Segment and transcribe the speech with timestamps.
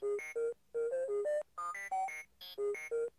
[0.00, 0.10] Thank
[2.58, 3.17] you.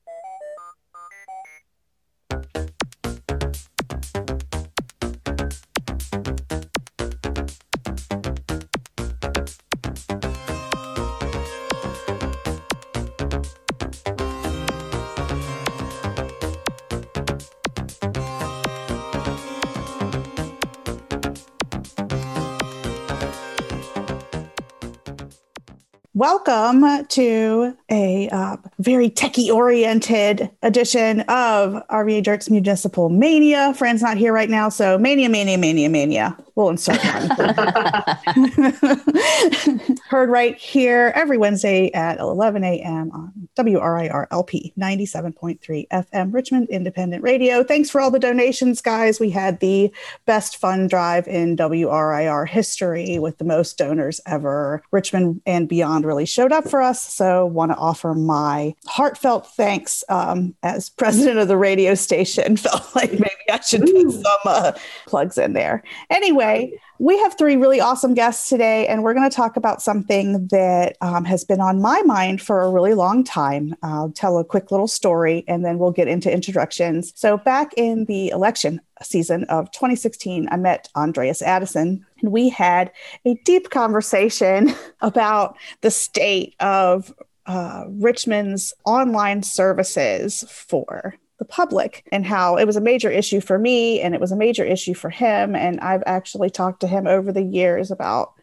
[26.19, 33.73] Welcome to a uh, very techie oriented edition of RVA Jerks Municipal Mania.
[33.73, 36.35] Fran's not here right now, so Mania, Mania, Mania, Mania.
[36.55, 37.29] We'll insert one.
[40.09, 43.11] Heard right here every Wednesday at 11 a.m.
[43.13, 47.63] on WRIR-LP 97.3 FM, Richmond Independent Radio.
[47.63, 49.19] Thanks for all the donations, guys.
[49.19, 49.91] We had the
[50.25, 54.81] best fund drive in WRIR history with the most donors ever.
[54.91, 57.01] Richmond and beyond really showed up for us.
[57.01, 62.57] So, want to offer my heartfelt thanks um, as president of the radio station.
[62.69, 64.71] Felt like maybe I should put some uh,
[65.07, 65.83] plugs in there.
[66.09, 70.47] Anyway, we have three really awesome guests today, and we're going to talk about something
[70.47, 73.73] that um, has been on my mind for a really long time.
[73.81, 77.13] I'll tell a quick little story and then we'll get into introductions.
[77.15, 82.91] So, back in the election season of 2016, I met Andreas Addison, and we had
[83.25, 87.13] a deep conversation about the state of
[87.45, 93.57] uh, Richmond's online services for the public and how it was a major issue for
[93.57, 95.55] me and it was a major issue for him.
[95.55, 98.33] And I've actually talked to him over the years about,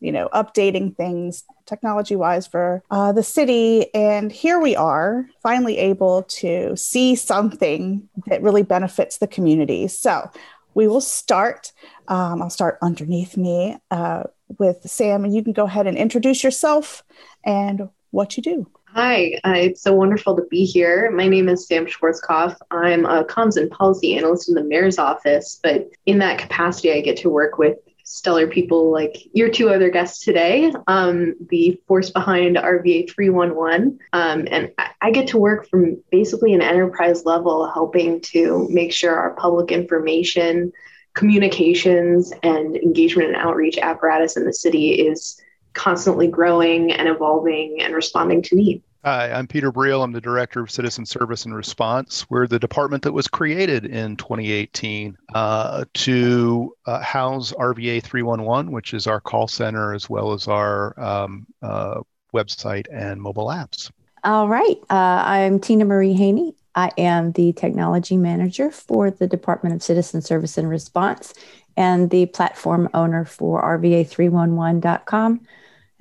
[0.00, 3.92] you know, updating things technology wise for uh, the city.
[3.94, 9.88] And here we are, finally able to see something that really benefits the community.
[9.88, 10.30] So
[10.74, 11.72] we will start.
[12.08, 14.24] Um, I'll start underneath me uh,
[14.58, 17.02] with Sam, and you can go ahead and introduce yourself
[17.44, 18.70] and what you do.
[18.94, 21.10] Hi, uh, it's so wonderful to be here.
[21.10, 22.58] My name is Sam Schwarzkopf.
[22.70, 27.00] I'm a comms and policy analyst in the mayor's office, but in that capacity, I
[27.00, 32.10] get to work with stellar people like your two other guests today, um, the force
[32.10, 33.98] behind RVA 311.
[34.12, 34.70] Um, and
[35.00, 39.72] I get to work from basically an enterprise level, helping to make sure our public
[39.72, 40.70] information,
[41.14, 45.40] communications, and engagement and outreach apparatus in the city is
[45.74, 48.82] constantly growing and evolving and responding to need.
[49.04, 50.04] Hi, I'm Peter Briel.
[50.04, 52.30] I'm the Director of Citizen Service and Response.
[52.30, 58.94] We're the department that was created in 2018 uh, to uh, house RVA 311, which
[58.94, 62.00] is our call center as well as our um, uh,
[62.32, 63.90] website and mobile apps.
[64.22, 64.78] All right.
[64.88, 66.54] Uh, I'm Tina Marie Haney.
[66.76, 71.34] I am the Technology Manager for the Department of Citizen Service and Response
[71.76, 75.40] and the platform owner for RVA311.com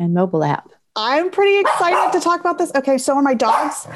[0.02, 0.70] and mobile app.
[0.96, 2.72] I'm pretty excited to talk about this.
[2.76, 3.88] Okay, so are my dogs.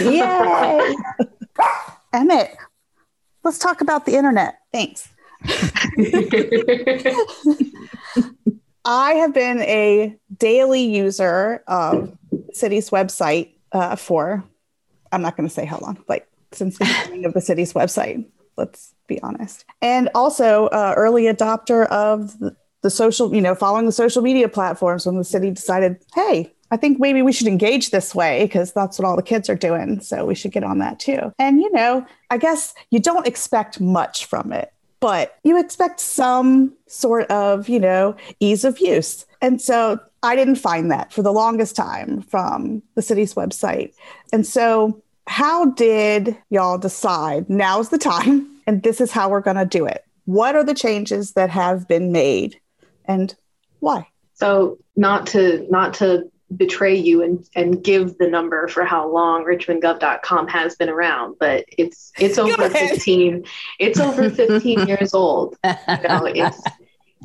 [0.00, 0.94] Yay!
[2.12, 2.54] Emmett,
[3.42, 4.58] let's talk about the internet.
[4.72, 5.08] Thanks.
[8.84, 12.16] I have been a daily user of
[12.52, 14.44] city's website uh, for,
[15.10, 18.24] I'm not going to say how long, like since the beginning of the city's website.
[18.56, 19.64] Let's be honest.
[19.82, 22.56] And also, uh, early adopter of the,
[22.86, 26.76] the social, you know, following the social media platforms when the city decided, hey, I
[26.76, 30.00] think maybe we should engage this way because that's what all the kids are doing.
[30.00, 31.32] So we should get on that too.
[31.36, 36.72] And, you know, I guess you don't expect much from it, but you expect some
[36.86, 39.26] sort of, you know, ease of use.
[39.42, 43.94] And so I didn't find that for the longest time from the city's website.
[44.32, 49.56] And so, how did y'all decide now's the time and this is how we're going
[49.56, 50.04] to do it?
[50.26, 52.60] What are the changes that have been made
[53.06, 53.34] and
[53.80, 54.08] why?
[54.34, 59.44] So not to not to betray you and, and give the number for how long
[59.44, 63.44] richmondgov.com has been around, but it's it's over 15
[63.78, 65.56] it's over 15 years old.
[65.64, 66.62] You know, it's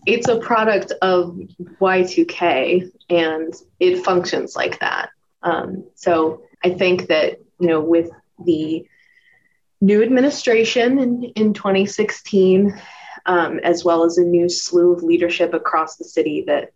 [0.05, 1.39] it's a product of
[1.79, 5.09] Y2K and it functions like that.
[5.43, 8.09] Um, so I think that you know with
[8.43, 8.87] the
[9.81, 12.79] new administration in, in 2016
[13.25, 16.71] um, as well as a new slew of leadership across the city that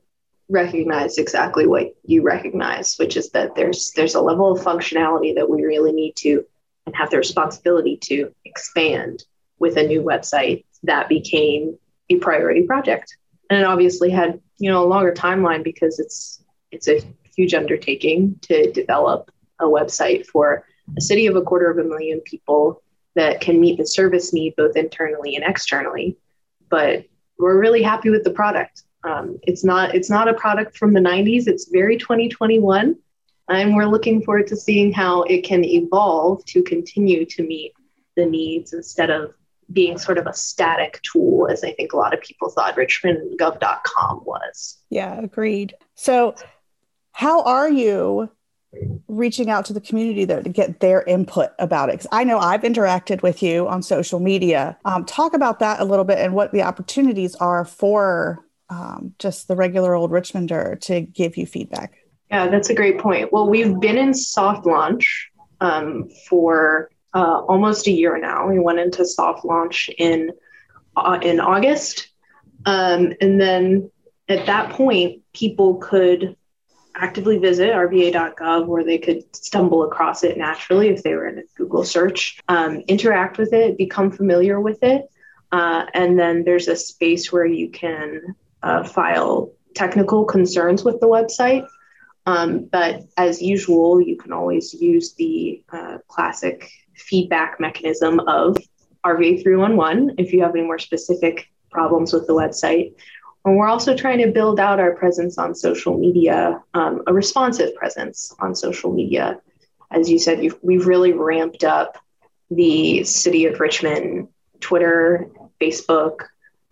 [0.49, 5.49] recognize exactly what you recognize, which is that there's there's a level of functionality that
[5.49, 6.45] we really need to
[6.85, 9.23] and have the responsibility to expand
[9.59, 11.77] with a new website that became
[12.09, 13.17] a priority project.
[13.49, 17.01] And it obviously had, you know, a longer timeline because it's it's a
[17.35, 20.65] huge undertaking to develop a website for
[20.97, 22.81] a city of a quarter of a million people
[23.15, 26.17] that can meet the service need both internally and externally
[26.69, 27.05] but
[27.37, 28.83] we're really happy with the product.
[29.03, 31.47] Um, it's not it's not a product from the 90s.
[31.47, 32.95] It's very 2021.
[33.47, 37.73] And we're looking forward to seeing how it can evolve to continue to meet
[38.15, 39.33] the needs instead of
[39.71, 44.23] being sort of a static tool, as I think a lot of people thought richmondgov.com
[44.25, 44.77] was.
[44.89, 45.75] Yeah, agreed.
[45.95, 46.35] So,
[47.11, 48.29] how are you
[49.07, 51.93] reaching out to the community though to get their input about it?
[51.93, 54.77] Because I know I've interacted with you on social media.
[54.85, 59.47] Um, talk about that a little bit and what the opportunities are for um, just
[59.47, 61.97] the regular old Richmonder to give you feedback.
[62.31, 63.31] Yeah, that's a great point.
[63.31, 65.29] Well, we've been in soft launch
[65.61, 68.47] um, for uh, almost a year now.
[68.47, 70.31] We went into soft launch in
[70.97, 72.07] uh, in August,
[72.65, 73.91] um, and then
[74.27, 76.35] at that point, people could
[76.95, 81.43] actively visit rva.gov where they could stumble across it naturally if they were in a
[81.55, 85.09] Google search, um, interact with it, become familiar with it.
[85.51, 91.07] Uh, and then there's a space where you can uh, file technical concerns with the
[91.07, 91.67] website.
[92.25, 98.57] Um, but as usual, you can always use the uh, classic feedback mechanism of
[99.05, 102.95] RVA 311 if you have any more specific problems with the website.
[103.45, 107.75] And we're also trying to build out our presence on social media, um, a responsive
[107.75, 109.39] presence on social media.
[109.91, 111.97] As you said, we've really ramped up
[112.49, 114.29] the City of Richmond
[114.61, 115.29] Twitter,
[115.61, 116.21] Facebook,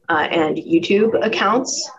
[0.10, 1.90] uh, and YouTube accounts.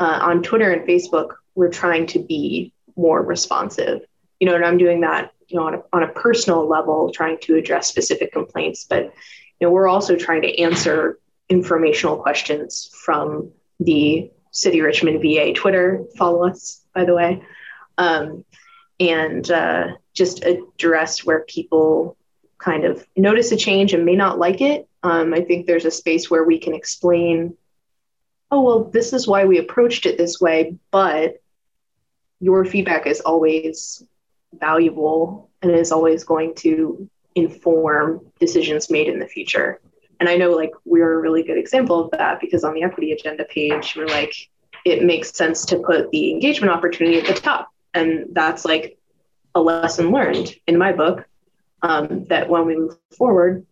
[0.00, 4.00] Uh, on Twitter and Facebook, we're trying to be more responsive.
[4.40, 7.36] You know, and I'm doing that, you know, on a, on a personal level, trying
[7.42, 9.12] to address specific complaints, but
[9.60, 11.18] you know, we're also trying to answer
[11.50, 13.52] informational questions from
[13.84, 16.04] the City Richmond VA Twitter.
[16.16, 17.42] Follow us, by the way,
[17.98, 18.44] um,
[19.00, 22.16] and uh, just address where people
[22.58, 24.88] kind of notice a change and may not like it.
[25.02, 27.56] Um, I think there's a space where we can explain,
[28.50, 31.42] oh, well, this is why we approached it this way, but
[32.40, 34.04] your feedback is always
[34.52, 39.80] valuable and is always going to inform decisions made in the future.
[40.22, 43.10] And I know like we're a really good example of that because on the equity
[43.10, 44.32] agenda page, we're like,
[44.84, 47.70] it makes sense to put the engagement opportunity at the top.
[47.92, 48.96] And that's like
[49.56, 51.26] a lesson learned in my book
[51.82, 53.66] um, that when we move forward,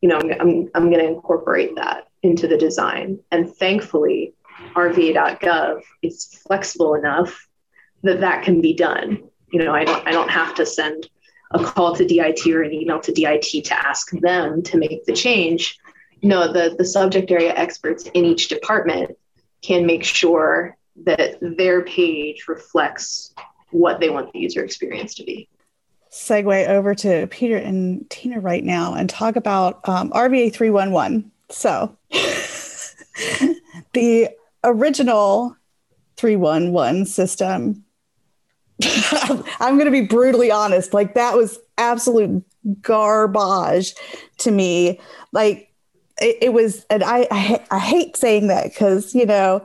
[0.00, 3.20] you know, I'm, I'm, I'm going to incorporate that into the design.
[3.30, 4.34] And thankfully,
[4.74, 7.46] rva.gov is flexible enough
[8.02, 9.22] that that can be done.
[9.52, 11.08] You know, I don't, I don't have to send
[11.52, 15.12] a call to DIT or an email to DIT to ask them to make the
[15.12, 15.78] change
[16.22, 19.16] no, the, the subject area experts in each department
[19.60, 23.34] can make sure that their page reflects
[23.70, 25.48] what they want the user experience to be.
[26.10, 31.30] Segue over to Peter and Tina right now and talk about um, RVA 311.
[31.48, 31.96] So,
[33.94, 34.28] the
[34.62, 35.56] original
[36.16, 37.84] 311 system,
[39.58, 42.44] I'm going to be brutally honest, like that was absolute
[42.82, 43.94] garbage
[44.38, 45.00] to me.
[45.32, 45.71] Like,
[46.22, 49.64] it, it was, and I, I, I hate saying that because, you know,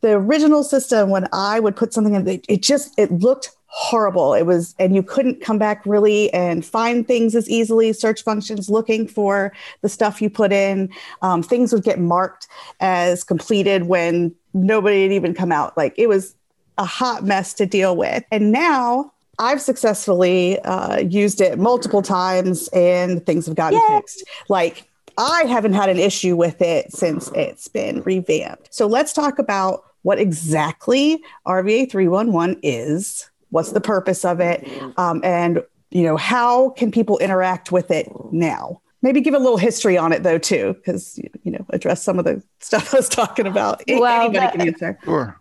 [0.00, 4.34] the original system, when I would put something in, it, it just, it looked horrible.
[4.34, 7.92] It was, and you couldn't come back really and find things as easily.
[7.92, 9.52] Search functions looking for
[9.82, 10.90] the stuff you put in.
[11.22, 12.48] Um, things would get marked
[12.80, 15.76] as completed when nobody had even come out.
[15.76, 16.34] Like it was
[16.78, 18.24] a hot mess to deal with.
[18.32, 23.96] And now I've successfully uh, used it multiple times and things have gotten Yay.
[23.98, 24.24] fixed.
[24.48, 28.72] Like I haven't had an issue with it since it's been revamped.
[28.74, 35.20] So let's talk about what exactly RVA 311 is, what's the purpose of it, um,
[35.24, 38.80] and you know how can people interact with it now.
[39.02, 42.24] Maybe give a little history on it though too, because you know address some of
[42.24, 43.82] the stuff I was talking about.
[43.88, 44.98] Well, Anybody that, can answer.
[45.04, 45.39] Sure.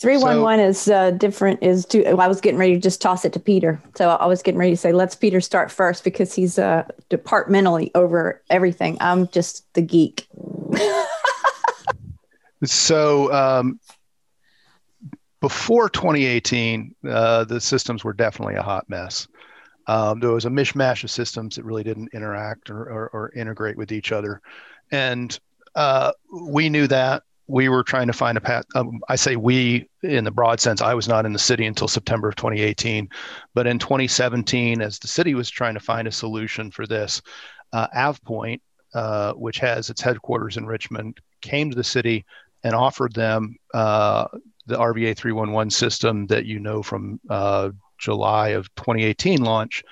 [0.00, 3.32] 311 so, is uh, different is to i was getting ready to just toss it
[3.32, 3.80] to peter.
[3.96, 7.90] So i was getting ready to say let's peter start first because he's uh, departmentally
[7.94, 8.96] over everything.
[9.00, 10.26] I'm just the geek.
[12.64, 13.80] So um,
[15.40, 19.28] before 2018 uh, the systems were definitely a hot mess.
[19.86, 23.76] Um, there was a mishmash of systems that really didn't interact or, or, or integrate
[23.76, 24.40] with each other.
[24.92, 25.38] And
[25.74, 28.64] uh, we knew that we were trying to find a path.
[28.76, 30.80] Um, I say we in the broad sense.
[30.80, 33.08] I was not in the city until September of 2018,
[33.54, 37.20] but in 2017, as the city was trying to find a solution for this,
[37.72, 38.60] uh, AvePoint,
[38.94, 42.24] uh, which has its headquarters in Richmond, came to the city
[42.62, 44.28] and offered them uh,
[44.66, 49.82] the RVA 311 system that you know from uh, July of 2018 launch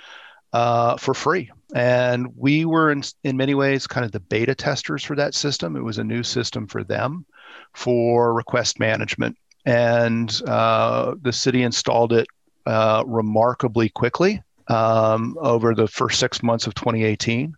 [0.52, 1.50] uh, for free.
[1.74, 5.76] And we were in, in many ways kind of the beta testers for that system.
[5.76, 7.26] It was a new system for them
[7.74, 9.36] for request management.
[9.66, 12.26] And uh, the city installed it
[12.66, 17.54] uh, remarkably quickly um, over the first six months of 2018,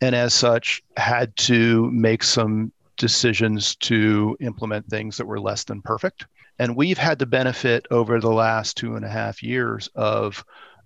[0.00, 5.82] and as such, had to make some decisions to implement things that were less than
[5.82, 6.26] perfect.
[6.58, 10.44] And we've had the benefit over the last two and a half years of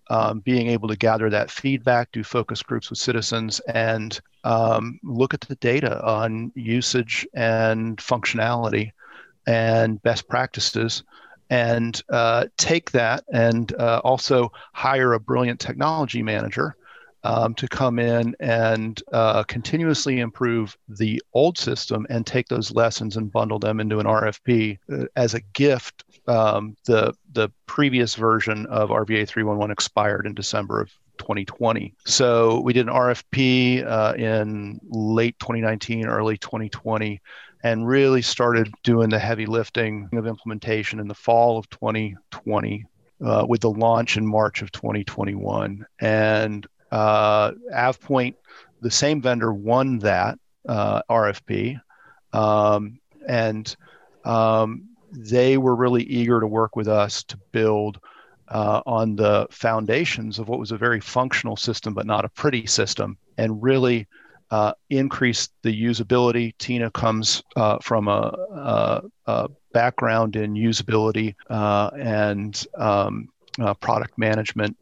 [0.09, 5.35] um, being able to gather that feedback, do focus groups with citizens, and um, look
[5.35, 8.93] at the data on usage and functionality
[9.47, 11.03] and best practices
[11.51, 16.77] and uh, take that and uh, also hire a brilliant technology manager
[17.27, 23.17] um, to come in and uh, continuously improve the old system and take those lessons
[23.17, 26.05] and bundle them into an RFP uh, as a gift.
[26.29, 31.95] Um, the the previous version of RVA 311 expired in December of 2020.
[32.05, 37.21] So we did an RFP uh, in late 2019, early 2020,
[37.65, 42.85] and really started doing the heavy lifting of implementation in the fall of 2020
[43.25, 45.87] uh, with the launch in March of 2021.
[46.01, 48.35] And uh, AvePoint,
[48.81, 50.39] the same vendor, won that
[50.69, 51.81] uh, RFP.
[52.33, 53.75] Um, and
[54.25, 57.99] um, they were really eager to work with us to build
[58.49, 62.67] uh, on the foundations of what was a very functional system, but not a pretty
[62.67, 64.07] system, and really
[64.51, 66.55] uh, increase the usability.
[66.59, 73.29] Tina comes uh, from a, a, a, background in usability uh, and um,
[73.61, 74.75] uh, product management,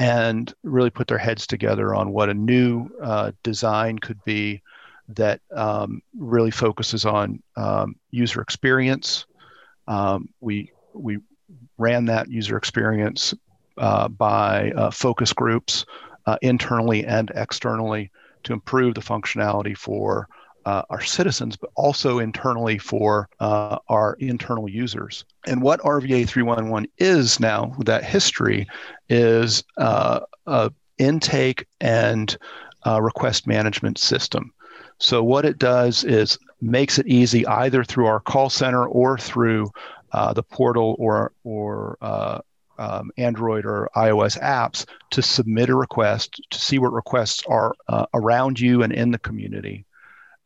[0.00, 4.62] and really put their heads together on what a new uh, design could be
[5.08, 9.26] that um, really focuses on um, user experience.
[9.86, 11.18] Um, we we
[11.76, 13.34] ran that user experience
[13.76, 15.84] uh, by uh, focus groups
[16.24, 18.10] uh, internally and externally
[18.44, 20.28] to improve the functionality for
[20.64, 25.24] uh, our citizens, but also internally for uh, our internal users.
[25.46, 28.66] And what RVA 311 is now, that history,
[29.08, 32.36] is uh, a intake and
[33.00, 34.52] request management system.
[34.98, 39.70] So what it does is makes it easy either through our call center or through
[40.12, 42.40] uh, the portal or or uh,
[42.78, 48.06] um, Android or iOS apps to submit a request to see what requests are uh,
[48.14, 49.84] around you and in the community,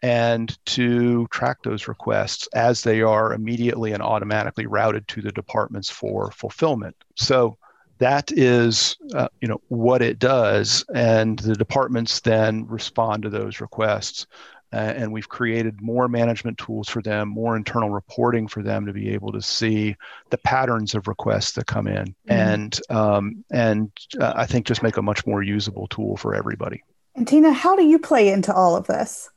[0.05, 5.89] and to track those requests as they are immediately and automatically routed to the departments
[5.89, 6.95] for fulfillment.
[7.17, 7.57] So
[7.99, 13.63] that is uh, you know what it does and the departments then respond to those
[13.63, 14.27] requests
[14.75, 18.93] uh, and we've created more management tools for them, more internal reporting for them to
[18.93, 19.97] be able to see
[20.31, 22.33] the patterns of requests that come in, mm-hmm.
[22.33, 26.83] and um, and uh, I think just make a much more usable tool for everybody.
[27.15, 29.31] And Tina, how do you play into all of this?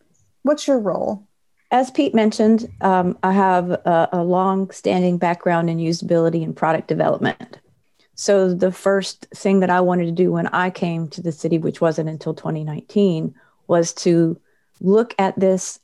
[0.48, 1.28] What's your role?
[1.72, 7.60] As Pete mentioned, um, I have a, a long-standing background in usability and product development.
[8.16, 11.58] So the first thing that I wanted to do when I came to the city,
[11.58, 13.36] which wasn't until 2019,
[13.68, 14.40] was to
[14.80, 15.82] look at this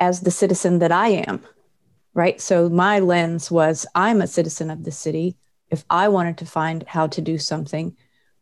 [0.00, 1.40] as the citizen that I am,
[2.14, 2.40] right?
[2.40, 5.36] So my lens was I'm a citizen of the city.
[5.70, 7.96] If I wanted to find how to do something,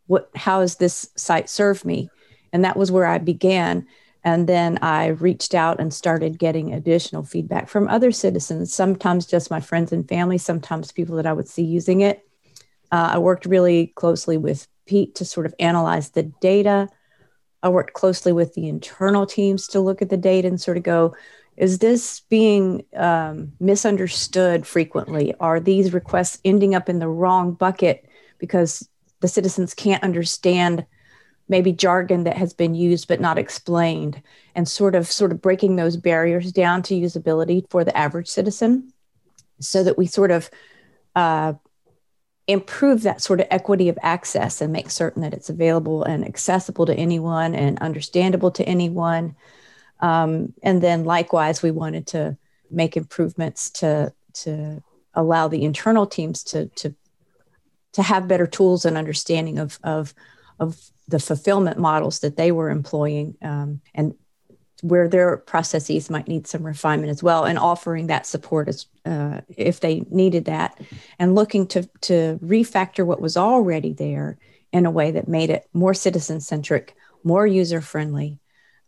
[0.06, 2.08] what how does this site serve me?
[2.54, 3.86] And that was where I began.
[4.24, 9.50] And then I reached out and started getting additional feedback from other citizens, sometimes just
[9.50, 12.24] my friends and family, sometimes people that I would see using it.
[12.92, 16.88] Uh, I worked really closely with Pete to sort of analyze the data
[17.62, 20.82] I worked closely with the internal teams to look at the data and sort of
[20.82, 21.14] go,
[21.56, 25.34] is this being um, misunderstood frequently?
[25.38, 28.06] Are these requests ending up in the wrong bucket
[28.38, 28.88] because
[29.20, 30.86] the citizens can't understand
[31.52, 34.20] maybe jargon that has been used but not explained
[34.54, 38.90] and sort of sort of breaking those barriers down to usability for the average citizen
[39.60, 40.50] so that we sort of
[41.14, 41.52] uh,
[42.48, 46.86] improve that sort of equity of access and make certain that it's available and accessible
[46.86, 49.36] to anyone and understandable to anyone.
[50.00, 52.36] Um, and then likewise, we wanted to
[52.70, 54.82] make improvements to to
[55.14, 56.94] allow the internal teams to to
[57.92, 60.14] to have better tools and understanding of of
[60.58, 64.14] of the fulfillment models that they were employing um, and
[64.82, 69.40] where their processes might need some refinement as well and offering that support as uh,
[69.56, 70.80] if they needed that
[71.18, 74.38] and looking to to refactor what was already there
[74.72, 78.40] in a way that made it more citizen centric more user friendly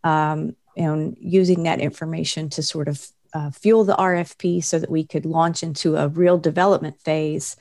[0.03, 5.05] um, and using that information to sort of uh, fuel the rfp so that we
[5.05, 7.57] could launch into a real development phase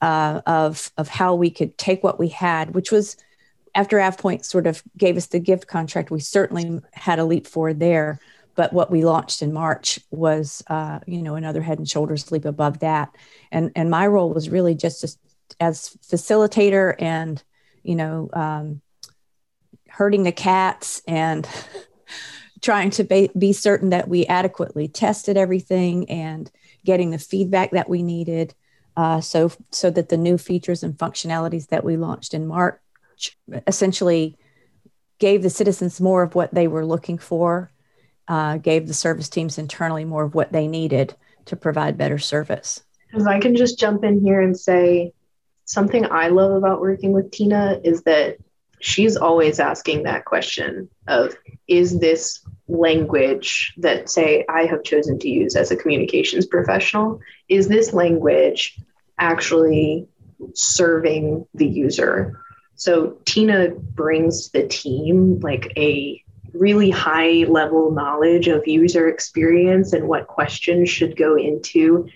[0.00, 3.16] uh, of of how we could take what we had which was
[3.74, 7.80] after AvePoint sort of gave us the gift contract, we certainly had a leap forward
[7.80, 8.20] there.
[8.56, 12.44] But what we launched in March was, uh, you know, another head and shoulders leap
[12.44, 13.14] above that.
[13.52, 15.08] And and my role was really just to
[15.58, 17.42] as facilitator and
[17.82, 18.80] you know um,
[19.88, 21.48] herding the cats and
[22.60, 26.50] trying to be, be certain that we adequately tested everything and
[26.84, 28.54] getting the feedback that we needed
[28.96, 32.78] uh, so so that the new features and functionalities that we launched in march
[33.66, 34.36] essentially
[35.18, 37.70] gave the citizens more of what they were looking for
[38.28, 41.14] uh, gave the service teams internally more of what they needed
[41.46, 42.82] to provide better service.
[43.12, 45.12] If i can just jump in here and say
[45.64, 48.36] something i love about working with tina is that
[48.80, 51.34] she's always asking that question of
[51.66, 57.66] is this language that say i have chosen to use as a communications professional is
[57.66, 58.78] this language
[59.18, 60.06] actually
[60.54, 62.40] serving the user
[62.80, 66.22] so tina brings to the team like a
[66.54, 72.08] really high level knowledge of user experience and what questions should go into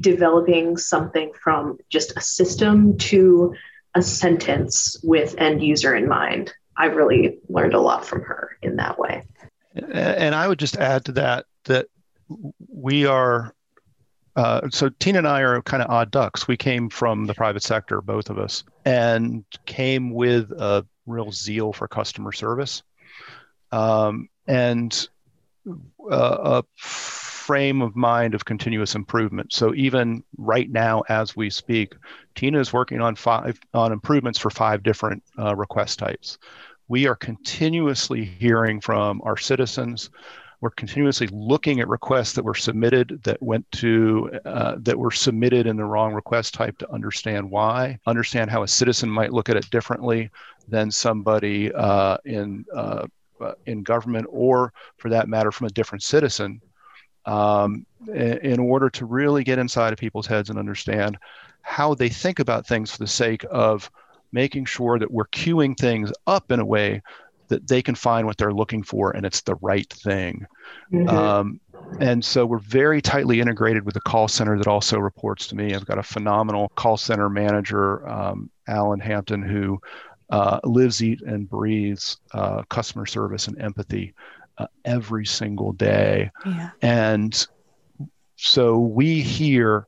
[0.00, 3.52] developing something from just a system to
[3.96, 6.54] a sentence with end user in mind.
[6.76, 9.24] I really learned a lot from her in that way.
[9.74, 11.88] And I would just add to that that
[12.68, 13.52] we are
[14.36, 16.48] uh, so Tina and I are kind of odd ducks.
[16.48, 21.72] We came from the private sector, both of us, and came with a real zeal
[21.72, 22.82] for customer service,
[23.72, 25.08] um, and
[26.10, 29.52] uh, a frame of mind of continuous improvement.
[29.52, 31.94] So even right now, as we speak,
[32.34, 36.38] Tina is working on five on improvements for five different uh, request types.
[36.88, 40.10] We are continuously hearing from our citizens.
[40.62, 45.66] We're continuously looking at requests that were submitted that went to uh, that were submitted
[45.66, 49.56] in the wrong request type to understand why, understand how a citizen might look at
[49.56, 50.30] it differently
[50.68, 53.08] than somebody uh, in uh,
[53.40, 56.60] uh in government, or for that matter, from a different citizen
[57.26, 61.18] um, in order to really get inside of people's heads and understand
[61.62, 63.90] how they think about things for the sake of
[64.30, 67.02] making sure that we're queuing things up in a way
[67.52, 70.46] that they can find what they're looking for and it's the right thing.
[70.90, 71.08] Mm-hmm.
[71.08, 71.60] Um,
[72.00, 75.74] and so we're very tightly integrated with the call center that also reports to me.
[75.74, 79.78] I've got a phenomenal call center manager, um, Alan Hampton, who
[80.30, 84.14] uh, lives, eat, and breathes uh, customer service and empathy
[84.56, 86.30] uh, every single day.
[86.46, 86.70] Yeah.
[86.80, 87.46] And
[88.36, 89.86] so we hear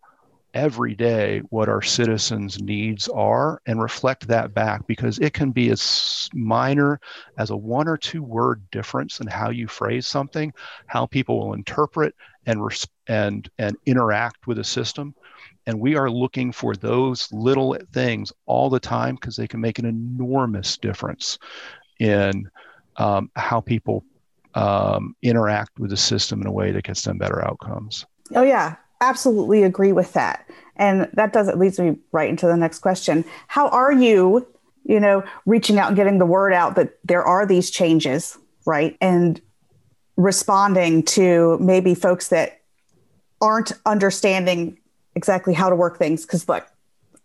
[0.55, 5.71] every day what our citizens' needs are and reflect that back because it can be
[5.71, 7.01] as minor
[7.39, 10.53] as a one or two word difference in how you phrase something,
[10.87, 12.15] how people will interpret
[12.47, 15.15] and res- and and interact with a system.
[15.67, 19.79] And we are looking for those little things all the time because they can make
[19.79, 21.39] an enormous difference
[21.99, 22.49] in
[22.97, 24.05] um, how people
[24.55, 28.07] um, interact with the system in a way that gets them better outcomes.
[28.35, 30.49] Oh, yeah, absolutely agree with that.
[30.77, 33.25] And that does it leads me right into the next question.
[33.47, 34.47] How are you,
[34.85, 38.97] you know, reaching out and getting the word out that there are these changes, right?
[39.01, 39.41] And
[40.17, 42.61] responding to maybe folks that
[43.41, 44.79] aren't understanding
[45.15, 46.67] exactly how to work things because look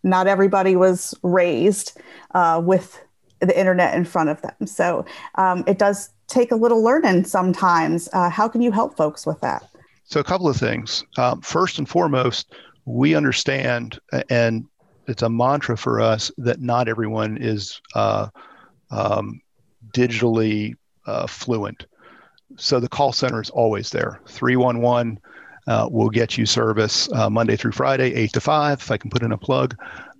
[0.02, 1.98] not everybody was raised
[2.34, 3.00] uh, with
[3.40, 5.04] the internet in front of them so
[5.36, 8.08] um, it does take a little learning sometimes.
[8.12, 9.68] Uh, how can you help folks with that?
[10.10, 11.04] So, a couple of things.
[11.18, 12.52] Um, first and foremost,
[12.84, 14.66] we understand, and
[15.06, 18.26] it's a mantra for us that not everyone is uh,
[18.90, 19.40] um,
[19.92, 20.74] digitally
[21.06, 21.86] uh, fluent.
[22.56, 24.20] So, the call center is always there.
[24.26, 25.20] 311
[25.68, 29.10] uh, will get you service uh, Monday through Friday, 8 to 5, if I can
[29.10, 29.76] put in a plug.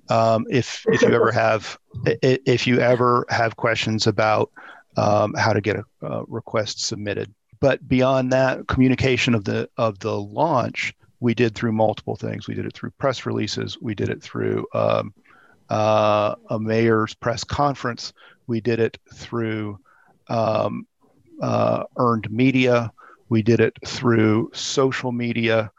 [0.09, 4.53] Um, if, if you ever have if you ever have questions about
[4.96, 7.33] um, how to get a, a request submitted.
[7.60, 12.48] But beyond that, communication of the of the launch we did through multiple things.
[12.48, 13.78] We did it through press releases.
[13.80, 15.12] We did it through um,
[15.68, 18.12] uh, a mayor's press conference.
[18.46, 19.78] We did it through
[20.28, 20.86] um,
[21.42, 22.90] uh, earned media.
[23.28, 25.70] We did it through social media.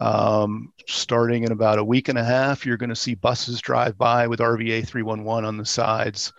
[0.00, 3.98] Um, starting in about a week and a half, you're going to see buses drive
[3.98, 6.32] by with RVA 311 on the sides.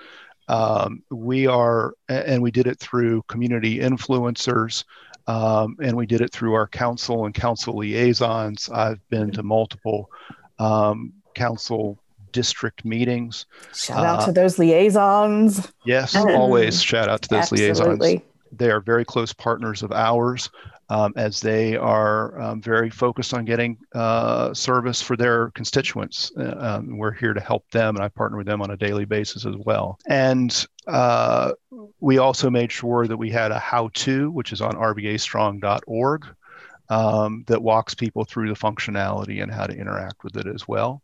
[0.50, 4.84] Um, we are, and we did it through community influencers,
[5.28, 8.68] um, and we did it through our council and council liaisons.
[8.70, 10.10] I've been to multiple
[10.58, 12.00] um, council
[12.32, 13.46] district meetings.
[13.76, 15.72] Shout out uh, to those liaisons.
[15.86, 18.08] Yes, always shout out to those Absolutely.
[18.08, 18.22] liaisons.
[18.52, 20.50] They are very close partners of ours
[20.90, 26.32] um, as they are um, very focused on getting uh, service for their constituents.
[26.38, 29.06] Uh, um, we're here to help them, and I partner with them on a daily
[29.06, 30.00] basis as well.
[30.08, 31.54] And uh,
[32.00, 36.26] we also made sure that we had a how to, which is on rvastrong.org,
[36.90, 41.04] um, that walks people through the functionality and how to interact with it as well.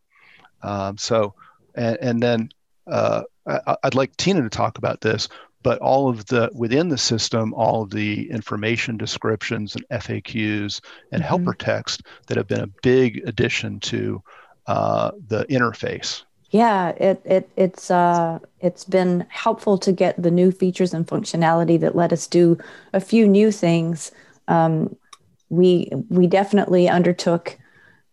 [0.64, 1.36] Um, so
[1.76, 2.50] and, and then
[2.88, 5.30] uh, I, would like Tina to talk about this,
[5.66, 10.80] but all of the within the system, all of the information descriptions and FAQs
[11.12, 11.28] and mm-hmm.
[11.28, 14.22] helper text that have been a big addition to
[14.68, 16.22] uh, the interface.
[16.52, 21.80] Yeah, it, it it's uh, it's been helpful to get the new features and functionality
[21.80, 22.60] that let us do
[22.94, 24.12] a few new things.
[24.48, 24.96] Um,
[25.50, 27.58] we we definitely undertook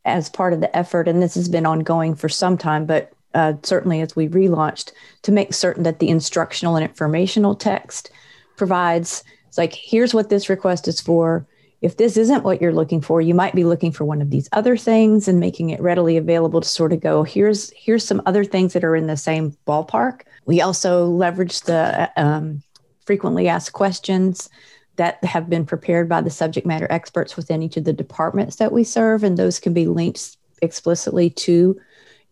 [0.06, 3.54] as part of the effort, and this has been ongoing for some time, but uh,
[3.62, 4.92] certainly as we relaunched,
[5.22, 8.10] to make certain that the instructional and informational text
[8.56, 11.46] provides it's like here's what this request is for.
[11.82, 14.48] If this isn't what you're looking for, you might be looking for one of these
[14.52, 18.44] other things and making it readily available to sort of go, here's here's some other
[18.44, 20.22] things that are in the same ballpark.
[20.46, 22.62] We also leverage the um,
[23.04, 24.48] frequently asked questions
[24.96, 28.72] that have been prepared by the subject matter experts within each of the departments that
[28.72, 31.78] we serve, and those can be linked explicitly to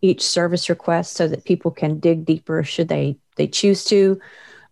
[0.01, 4.19] each service request so that people can dig deeper should they they choose to.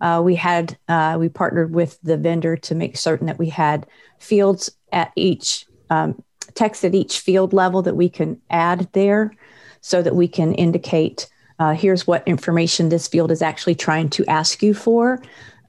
[0.01, 3.85] Uh, we had uh, we partnered with the vendor to make certain that we had
[4.19, 6.21] fields at each um,
[6.55, 9.33] text at each field level that we can add there,
[9.81, 14.25] so that we can indicate uh, here's what information this field is actually trying to
[14.25, 15.21] ask you for.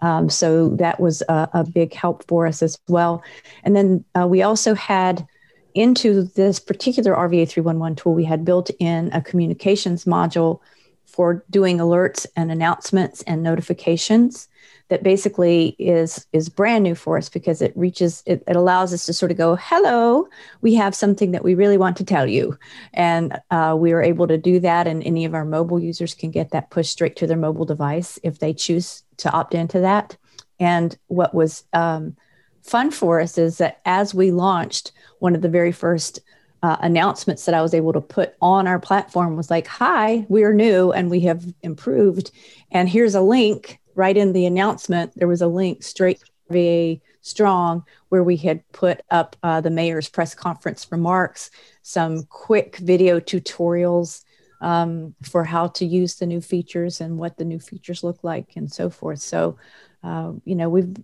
[0.02, 3.22] Um, so that was a, a, big help for us as well.
[3.64, 5.26] And then uh, we also had
[5.74, 10.60] into this particular RVA 311 tool, we had built in a communications module
[11.06, 14.48] for doing alerts and announcements and notifications
[14.88, 19.06] that basically is is brand new for us because it reaches it, it allows us
[19.06, 20.28] to sort of go hello
[20.60, 22.58] we have something that we really want to tell you.
[22.92, 26.30] And uh, we are able to do that and any of our mobile users can
[26.30, 30.16] get that pushed straight to their mobile device if they choose to opt into that.
[30.58, 32.16] And what was um,
[32.62, 36.20] fun for us is that as we launched one of the very first
[36.62, 40.44] uh, announcements that I was able to put on our platform was like, Hi, we
[40.44, 42.30] are new and we have improved.
[42.70, 45.12] And here's a link right in the announcement.
[45.16, 50.08] There was a link straight VA Strong where we had put up uh, the mayor's
[50.08, 51.50] press conference remarks,
[51.82, 54.24] some quick video tutorials
[54.60, 58.56] um, for how to use the new features and what the new features look like
[58.56, 59.20] and so forth.
[59.20, 59.56] So,
[60.02, 60.94] uh, you know, we've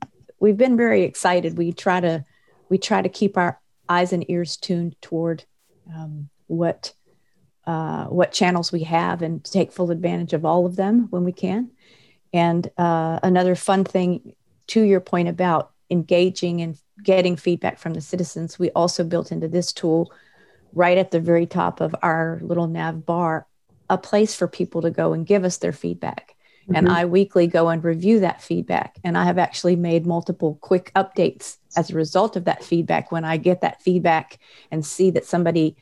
[0.40, 1.56] we've been very excited.
[1.56, 2.24] We try to
[2.68, 5.44] we try to keep our eyes and ears tuned toward
[5.94, 6.92] um, what
[7.66, 11.32] uh, what channels we have and take full advantage of all of them when we
[11.32, 11.70] can.
[12.32, 14.34] And uh, another fun thing,
[14.68, 19.48] to your point about engaging and getting feedback from the citizens, we also built into
[19.48, 20.12] this tool
[20.72, 23.46] right at the very top of our little nav bar
[23.88, 26.35] a place for people to go and give us their feedback.
[26.66, 26.76] Mm-hmm.
[26.76, 28.98] And I weekly go and review that feedback.
[29.04, 33.24] And I have actually made multiple quick updates as a result of that feedback when
[33.24, 34.38] I get that feedback
[34.70, 35.76] and see that somebody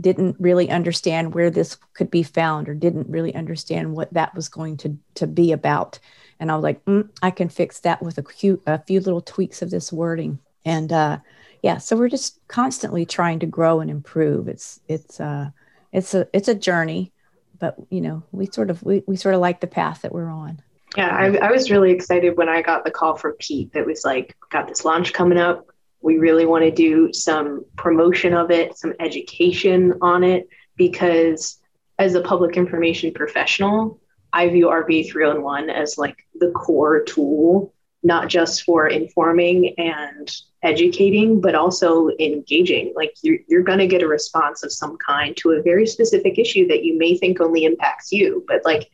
[0.00, 4.48] didn't really understand where this could be found or didn't really understand what that was
[4.48, 5.98] going to, to be about.
[6.38, 9.20] And I was like, mm, I can fix that with a, few, a few little
[9.20, 10.38] tweaks of this wording.
[10.64, 11.18] And uh,
[11.62, 14.48] yeah, so we're just constantly trying to grow and improve.
[14.48, 15.50] It's it's uh,
[15.92, 17.12] it's a it's a journey,
[17.60, 20.30] but you know we sort of we, we sort of like the path that we're
[20.30, 20.60] on.
[20.96, 24.04] Yeah, I, I was really excited when I got the call from Pete that was
[24.04, 25.70] like, got this launch coming up
[26.02, 31.58] we really want to do some promotion of it, some education on it, because
[31.98, 34.00] as a public information professional,
[34.32, 41.40] I view RVA 311 as like the core tool, not just for informing and educating,
[41.40, 42.92] but also engaging.
[42.94, 46.38] Like you're, you're going to get a response of some kind to a very specific
[46.38, 48.44] issue that you may think only impacts you.
[48.46, 48.90] But like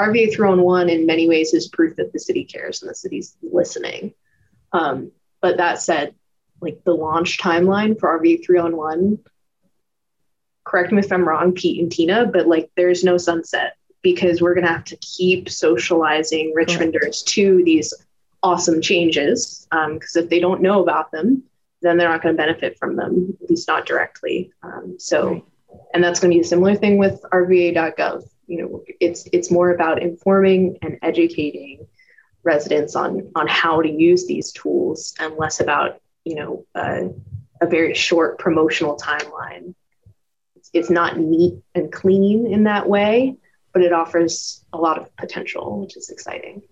[0.00, 4.14] RVA 311 in many ways is proof that the city cares and the city's listening.
[4.72, 6.14] Um, but that said,
[6.60, 9.18] like the launch timeline for RVA 311
[10.64, 14.54] correct me if i'm wrong pete and tina but like there's no sunset because we're
[14.54, 17.26] going to have to keep socializing richmonders Correct.
[17.28, 17.92] to these
[18.42, 21.42] awesome changes because um, if they don't know about them
[21.80, 25.44] then they're not going to benefit from them at least not directly um, so right.
[25.94, 29.70] and that's going to be a similar thing with rva.gov you know it's it's more
[29.70, 31.86] about informing and educating
[32.44, 37.02] residents on on how to use these tools and less about you know uh,
[37.62, 39.74] a very short promotional timeline.
[40.56, 43.36] It's, it's not neat and clean in that way,
[43.72, 46.62] but it offers a lot of potential, which is exciting.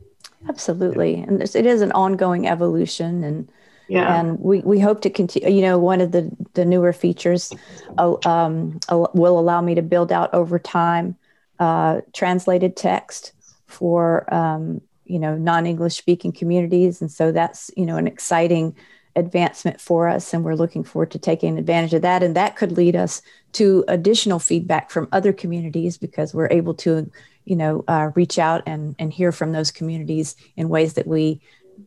[0.49, 3.51] Absolutely, and it is an ongoing evolution, and
[3.89, 5.49] yeah, and we, we hope to continue.
[5.49, 7.53] You know, one of the the newer features
[7.99, 11.17] uh, um, will allow me to build out over time
[11.59, 13.33] uh, translated text
[13.67, 18.75] for um, you know non English speaking communities, and so that's you know an exciting
[19.17, 22.23] advancement for us and we're looking forward to taking advantage of that.
[22.23, 23.23] And that could lead us
[23.53, 27.11] to additional feedback from other communities because we're able to
[27.45, 31.41] you know uh, reach out and and hear from those communities in ways that we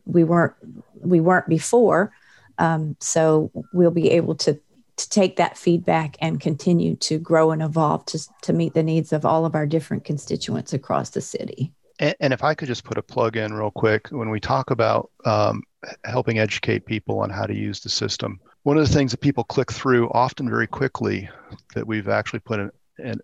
[0.04, 0.54] we weren't
[1.00, 2.12] we weren't before
[2.58, 4.60] um, so we'll be able to
[4.96, 9.12] to take that feedback and continue to grow and evolve to, to meet the needs
[9.12, 11.72] of all of our different constituents across the city.
[11.98, 14.70] And, and if I could just put a plug in real quick, when we talk
[14.70, 15.62] about um,
[16.04, 19.44] helping educate people on how to use the system, one of the things that people
[19.44, 21.28] click through often very quickly
[21.74, 23.20] that we've actually put an, an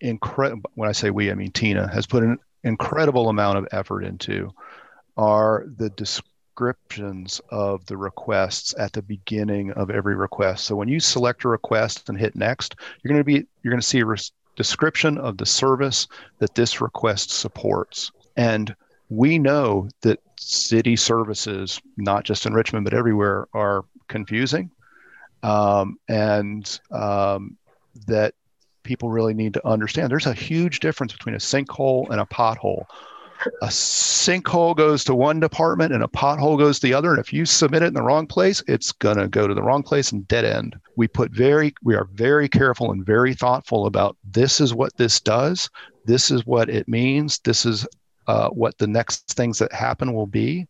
[0.00, 4.02] incredible, when I say we, I mean Tina, has put an incredible amount of effort
[4.02, 4.52] into
[5.16, 10.64] are the descriptions of the requests at the beginning of every request.
[10.64, 13.80] So when you select a request and hit next, you're going to be you're going
[13.80, 18.10] to see a res- description of the service that this request supports.
[18.36, 18.74] And
[19.08, 24.70] we know that city services, not just in Richmond but everywhere, are confusing,
[25.42, 27.56] um, and um,
[28.06, 28.34] that
[28.86, 30.10] people really need to understand.
[30.10, 32.84] There's a huge difference between a sinkhole and a pothole
[33.62, 37.10] a sinkhole goes to one department and a pothole goes to the other.
[37.10, 39.62] And if you submit it in the wrong place, it's going to go to the
[39.62, 40.76] wrong place and dead end.
[40.96, 45.20] We put very, we are very careful and very thoughtful about this is what this
[45.20, 45.68] does.
[46.04, 47.38] This is what it means.
[47.40, 47.86] This is
[48.26, 50.66] uh, what the next things that happen will be.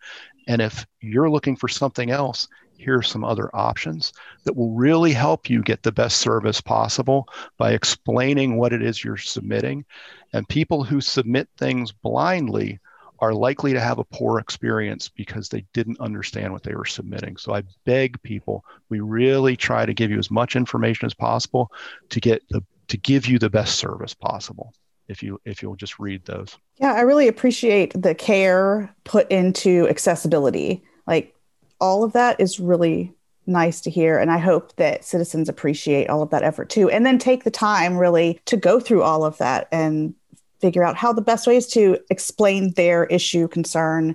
[0.49, 2.49] And if you're looking for something else,
[2.79, 4.13] here are some other options
[4.45, 9.03] that will really help you get the best service possible by explaining what it is
[9.03, 9.85] you're submitting.
[10.33, 12.79] And people who submit things blindly
[13.21, 17.37] are likely to have a poor experience because they didn't understand what they were submitting.
[17.37, 21.73] So I beg people, we really try to give you as much information as possible
[22.11, 24.73] to get the to give you the best service possible
[25.09, 26.57] if you if you'll just read those.
[26.79, 30.85] Yeah, I really appreciate the care put into accessibility.
[31.07, 31.35] Like
[31.81, 33.13] all of that is really
[33.47, 34.19] nice to hear.
[34.19, 36.91] And I hope that citizens appreciate all of that effort too.
[36.91, 40.15] And then take the time really to go through all of that and
[40.61, 44.15] figure out how the best ways to explain their issue, concern,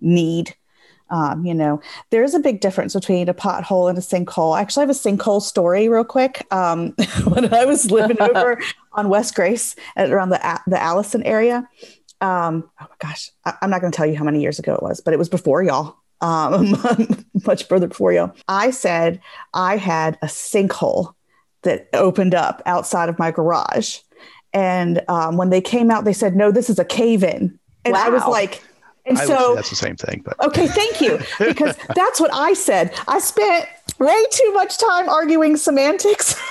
[0.00, 0.54] need.
[1.08, 4.56] Um, you know, there's a big difference between a pothole and a sinkhole.
[4.56, 6.44] I actually have a sinkhole story, real quick.
[6.52, 8.60] Um, when I was living over
[8.92, 11.68] on West Grace at around the the Allison area,
[12.20, 14.74] um, oh my gosh, I, am not going to tell you how many years ago
[14.74, 16.76] it was, but it was before y'all um,
[17.46, 18.32] much further before you.
[18.48, 19.20] I said
[19.54, 21.14] I had a sinkhole
[21.62, 23.98] that opened up outside of my garage.
[24.52, 27.58] And um, when they came out, they said, no, this is a cave in.
[27.84, 28.04] And wow.
[28.06, 28.62] I was like,
[29.04, 30.22] and I so that's the same thing.
[30.24, 31.18] But okay, thank you.
[31.38, 32.92] Because that's what I said.
[33.06, 33.66] I spent
[33.98, 36.40] way too much time arguing semantics.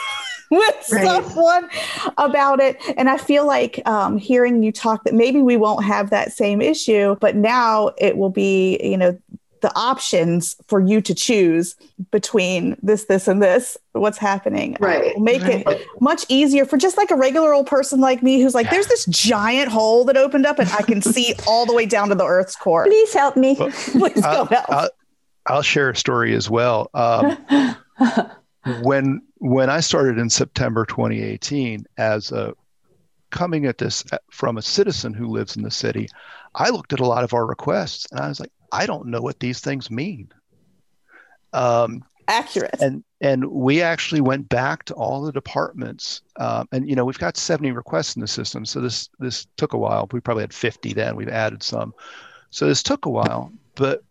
[0.51, 1.05] with right.
[1.05, 1.69] someone
[2.17, 2.79] about it.
[2.97, 6.61] And I feel like um, hearing you talk that maybe we won't have that same
[6.61, 9.17] issue, but now it will be, you know,
[9.65, 11.75] the options for you to choose
[12.11, 14.77] between this, this, and this, what's happening.
[14.79, 15.17] Right.
[15.17, 15.63] make right.
[15.65, 18.85] it much easier for just like a regular old person like me who's like, there's
[18.85, 22.15] this giant hole that opened up and I can see all the way down to
[22.15, 22.85] the Earth's core.
[22.85, 23.55] Please help me.
[23.57, 24.69] Well, Please I'll, help.
[24.69, 24.89] I'll,
[25.47, 26.91] I'll, share a story as well.
[26.93, 27.35] Um,
[28.83, 32.53] when when I started in September 2018 as a
[33.31, 36.07] coming at this from a citizen who lives in the city,
[36.53, 39.21] I looked at a lot of our requests and I was like, I don't know
[39.21, 40.29] what these things mean.
[41.53, 42.81] Um, Accurate.
[42.81, 47.19] And and we actually went back to all the departments, um, and you know we've
[47.19, 50.07] got 70 requests in the system, so this this took a while.
[50.11, 51.15] We probably had 50 then.
[51.15, 51.93] We've added some,
[52.49, 53.51] so this took a while.
[53.75, 54.03] But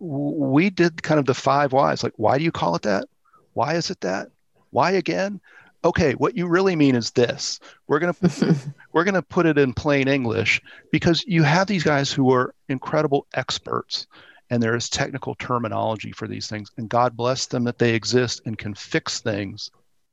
[0.00, 2.02] we did kind of the five whys.
[2.02, 3.04] Like, why do you call it that?
[3.52, 4.30] Why is it that?
[4.70, 5.40] Why again?
[5.84, 7.60] Okay what you really mean is this.
[7.86, 8.56] We're going to
[8.92, 12.54] we're going to put it in plain english because you have these guys who are
[12.68, 14.06] incredible experts
[14.50, 18.40] and there is technical terminology for these things and god bless them that they exist
[18.46, 19.70] and can fix things.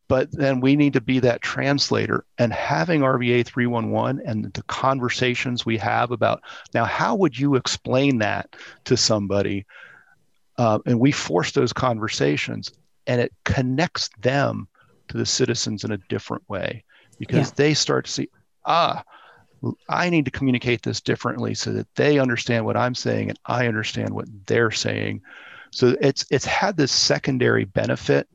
[0.08, 5.66] But then we need to be that translator and having rva 311 and the conversations
[5.66, 6.42] we have about
[6.74, 8.56] now how would you explain that
[8.86, 9.66] to somebody?
[10.58, 12.72] Uh, and we force those conversations
[13.08, 14.68] and it connects them
[15.12, 16.84] to the citizens in a different way
[17.19, 17.56] because yeah.
[17.56, 18.30] they start to see,
[18.65, 19.04] ah,
[19.89, 23.67] I need to communicate this differently so that they understand what I'm saying and I
[23.67, 25.21] understand what they're saying.
[25.71, 28.28] So it's it's had this secondary benefit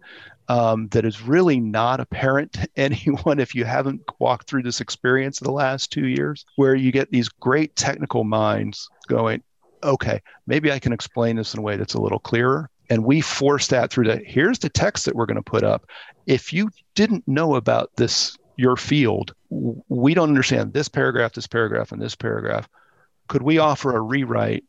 [0.48, 5.40] um, that is really not apparent to anyone if you haven't walked through this experience
[5.40, 9.42] in the last two years, where you get these great technical minds going,
[9.82, 13.20] okay, maybe I can explain this in a way that's a little clearer and we
[13.20, 15.87] force that through the here's the text that we're going to put up
[16.27, 21.92] if you didn't know about this your field we don't understand this paragraph this paragraph
[21.92, 22.68] and this paragraph
[23.29, 24.64] could we offer a rewrite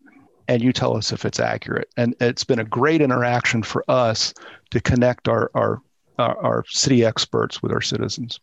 [0.47, 1.89] and you tell us if it's accurate.
[1.97, 4.33] And it's been a great interaction for us
[4.71, 5.81] to connect our, our,
[6.17, 8.39] our, our city experts with our citizens.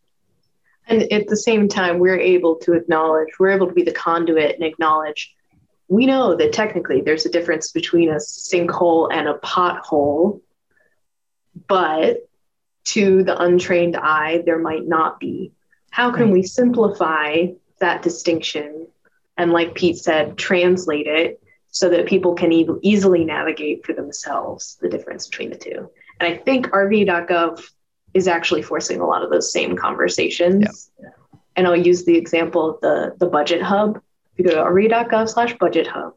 [0.86, 4.54] And at the same time, we're able to acknowledge, we're able to be the conduit
[4.56, 5.33] and acknowledge
[5.88, 10.40] we know that technically there's a difference between a sinkhole and a pothole,
[11.68, 12.28] but
[12.84, 15.52] to the untrained eye, there might not be.
[15.90, 17.46] How can we simplify
[17.78, 18.88] that distinction
[19.36, 24.76] and, like Pete said, translate it so that people can e- easily navigate for themselves
[24.80, 25.90] the difference between the two?
[26.20, 27.62] And I think rva.gov
[28.12, 30.90] is actually forcing a lot of those same conversations.
[31.00, 31.08] Yeah.
[31.56, 34.00] And I'll use the example of the, the budget hub
[34.36, 36.14] you go to rva.gov slash budget hub,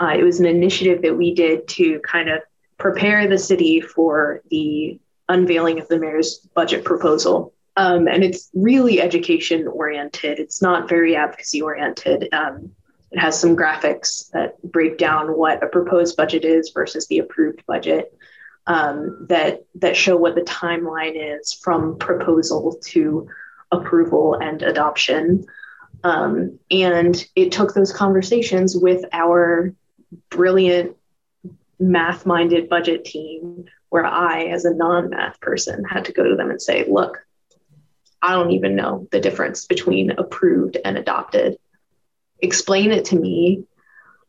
[0.00, 2.40] uh, it was an initiative that we did to kind of
[2.78, 7.52] prepare the city for the unveiling of the mayor's budget proposal.
[7.76, 10.38] Um, and it's really education oriented.
[10.38, 12.28] It's not very advocacy oriented.
[12.32, 12.70] Um,
[13.12, 17.64] it has some graphics that break down what a proposed budget is versus the approved
[17.66, 18.12] budget.
[18.66, 23.28] Um, that that show what the timeline is from proposal to
[23.70, 25.44] approval and adoption.
[26.06, 29.74] Um, and it took those conversations with our
[30.30, 30.96] brilliant
[31.80, 36.36] math minded budget team, where I, as a non math person, had to go to
[36.36, 37.18] them and say, look,
[38.22, 41.56] I don't even know the difference between approved and adopted.
[42.38, 43.64] Explain it to me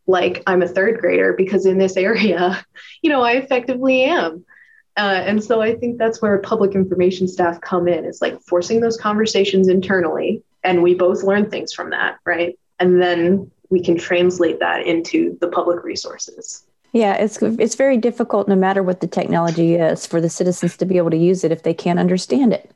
[0.08, 2.66] like I'm a third grader because in this area,
[3.04, 4.46] you know, I effectively am.
[4.98, 8.04] Uh, and so I think that's where public information staff come in.
[8.04, 12.58] It's like forcing those conversations internally and we both learn things from that right?
[12.80, 16.64] And then we can translate that into the public resources.
[16.94, 20.86] Yeah it's it's very difficult no matter what the technology is for the citizens to
[20.86, 22.72] be able to use it if they can't understand it.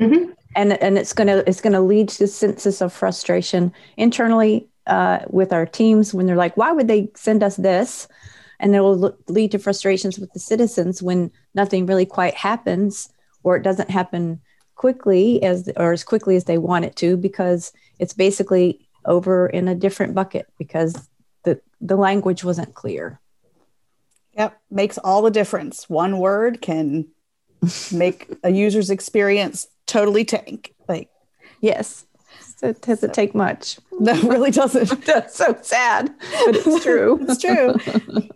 [0.00, 0.32] Mm-hmm.
[0.56, 5.20] and and it's going to it's to lead to a sense of frustration internally uh,
[5.28, 8.08] with our teams when they're like why would they send us this?
[8.58, 13.08] And it will lead to frustrations with the citizens when nothing really quite happens
[13.42, 14.40] or it doesn't happen
[14.74, 19.68] quickly as or as quickly as they want it to because it's basically over in
[19.68, 21.08] a different bucket because
[21.44, 23.20] the the language wasn't clear.
[24.34, 25.90] Yep, makes all the difference.
[25.90, 27.06] One word can
[27.92, 30.74] make a user's experience totally tank.
[30.88, 31.10] Like,
[31.60, 32.06] yes,
[32.62, 33.78] it doesn't so, take much.
[33.98, 35.04] No, really doesn't.
[35.04, 36.14] That's so sad,
[36.46, 37.18] but it's true.
[37.28, 37.74] it's true.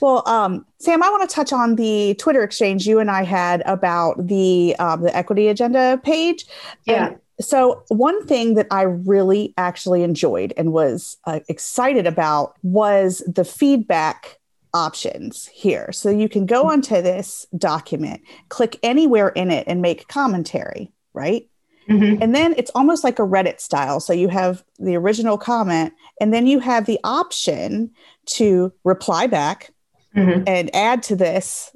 [0.00, 3.62] Well, um, Sam, I want to touch on the Twitter exchange you and I had
[3.66, 6.46] about the um, the equity agenda page.
[6.86, 7.08] Yeah.
[7.08, 13.22] And so one thing that I really actually enjoyed and was uh, excited about was
[13.26, 14.38] the feedback
[14.72, 15.90] options here.
[15.92, 20.92] So you can go onto this document, click anywhere in it, and make commentary.
[21.12, 21.48] Right.
[21.88, 22.22] Mm-hmm.
[22.22, 23.98] And then it's almost like a Reddit style.
[23.98, 27.90] So you have the original comment, and then you have the option
[28.26, 29.72] to reply back
[30.14, 30.42] mm-hmm.
[30.46, 31.70] and add to this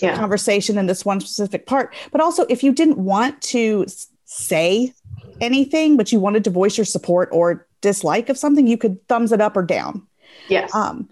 [0.00, 0.16] yeah.
[0.16, 1.94] conversation in this one specific part.
[2.10, 3.86] But also, if you didn't want to
[4.24, 4.92] say
[5.40, 9.32] anything, but you wanted to voice your support or dislike of something, you could thumbs
[9.32, 10.06] it up or down.
[10.48, 10.74] Yes.
[10.74, 11.08] Um,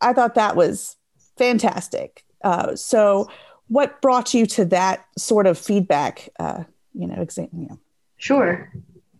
[0.00, 0.96] I thought that was
[1.36, 2.24] fantastic.
[2.42, 3.30] Uh, so,
[3.68, 6.28] what brought you to that sort of feedback?
[6.38, 7.78] Uh, you know, exam, you know.
[8.16, 8.72] Sure.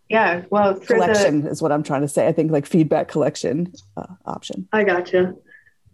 [0.08, 0.44] Yeah.
[0.50, 2.26] Well, collection the, is what I'm trying to say.
[2.26, 4.66] I think like feedback collection uh, option.
[4.72, 5.34] I gotcha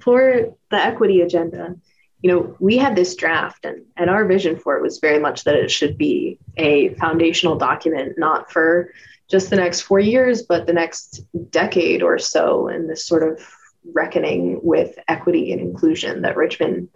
[0.04, 1.74] for the equity agenda,
[2.20, 5.44] you know, we had this draft and, and our vision for it was very much
[5.44, 8.92] that it should be a foundational document, not for
[9.30, 13.46] just the next four years, but the next decade or so in this sort of
[13.92, 16.88] reckoning with equity and inclusion that Richmond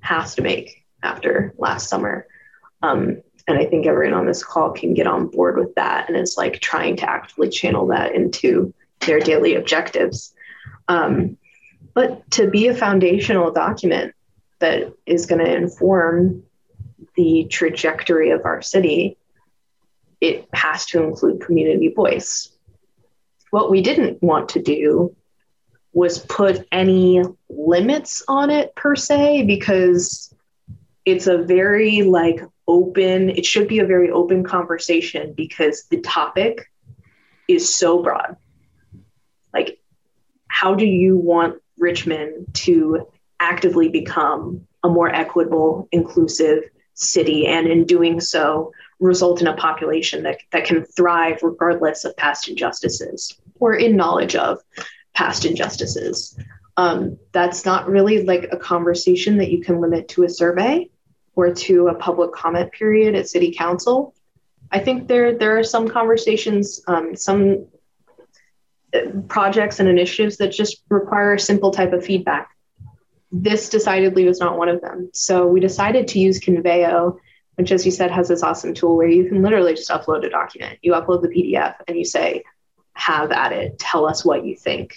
[0.00, 2.26] has to make after last summer.
[2.82, 6.16] Um, and I think everyone on this call can get on board with that and
[6.16, 10.34] is like trying to actively channel that into their daily objectives.
[10.88, 11.36] Um,
[11.94, 14.14] but to be a foundational document
[14.58, 16.42] that is going to inform
[17.16, 19.16] the trajectory of our city,
[20.20, 22.50] it has to include community voice.
[23.50, 25.14] What we didn't want to do
[25.92, 30.34] was put any limits on it per se because
[31.04, 36.70] it's a very like open it should be a very open conversation because the topic
[37.46, 38.36] is so broad
[39.52, 39.78] like
[40.48, 43.06] how do you want Richmond to
[43.38, 46.64] actively become a more equitable, inclusive
[46.94, 52.16] city, and in doing so, result in a population that, that can thrive regardless of
[52.16, 54.60] past injustices or in knowledge of
[55.12, 56.38] past injustices.
[56.76, 60.88] Um, that's not really like a conversation that you can limit to a survey
[61.36, 64.14] or to a public comment period at city council.
[64.70, 67.66] I think there there are some conversations, um, some
[69.28, 72.50] projects and initiatives that just require a simple type of feedback.
[73.32, 75.10] This decidedly was not one of them.
[75.12, 77.18] So we decided to use Konveio,
[77.56, 80.30] which, as you said, has this awesome tool where you can literally just upload a
[80.30, 80.78] document.
[80.82, 82.44] You upload the PDF and you say,
[82.94, 84.96] have at it, tell us what you think.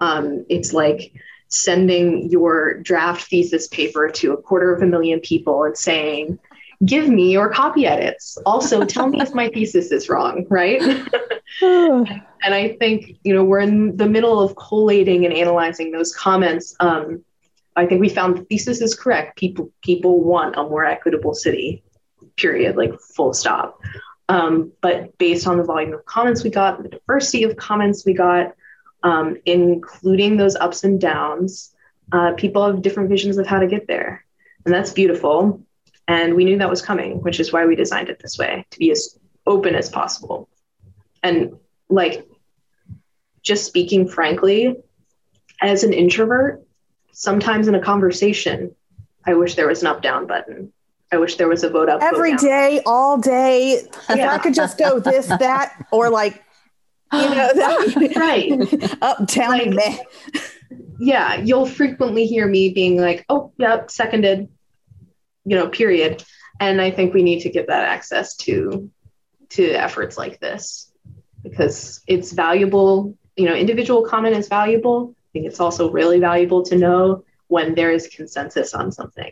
[0.00, 1.12] Um, it's like
[1.48, 6.38] sending your draft thesis paper to a quarter of a million people and saying,
[6.84, 8.36] give me your copy edits.
[8.44, 10.80] Also, tell me if my thesis is wrong, right?
[11.62, 16.74] and I think, you know, we're in the middle of collating and analyzing those comments.
[16.80, 17.24] Um,
[17.76, 19.38] I think we found the thesis is correct.
[19.38, 21.82] People people want a more equitable city,
[22.36, 23.80] period, like full stop.
[24.28, 28.14] Um, but based on the volume of comments we got, the diversity of comments we
[28.14, 28.54] got,
[29.02, 31.74] um, including those ups and downs,
[32.12, 34.24] uh, people have different visions of how to get there.
[34.64, 35.62] And that's beautiful.
[36.08, 38.78] And we knew that was coming, which is why we designed it this way to
[38.78, 40.48] be as open as possible.
[41.22, 41.56] And
[41.88, 42.26] like,
[43.42, 44.76] just speaking frankly,
[45.60, 46.64] as an introvert,
[47.12, 48.74] sometimes in a conversation,
[49.26, 50.72] I wish there was an up down button.
[51.12, 52.02] I wish there was a vote up.
[52.02, 53.82] Every day, all day.
[54.08, 54.10] If.
[54.10, 56.42] I could just go this, that, or like,
[57.12, 58.98] you know, that, right.
[59.02, 60.00] up, down, like.
[60.98, 64.48] Yeah, you'll frequently hear me being like, oh, yep, seconded,
[65.44, 66.24] you know, period.
[66.60, 68.90] And I think we need to give that access to
[69.50, 70.90] to efforts like this
[71.42, 73.16] because it's valuable.
[73.36, 75.14] You know, individual comment is valuable.
[75.14, 79.30] I think it's also really valuable to know when there is consensus on something,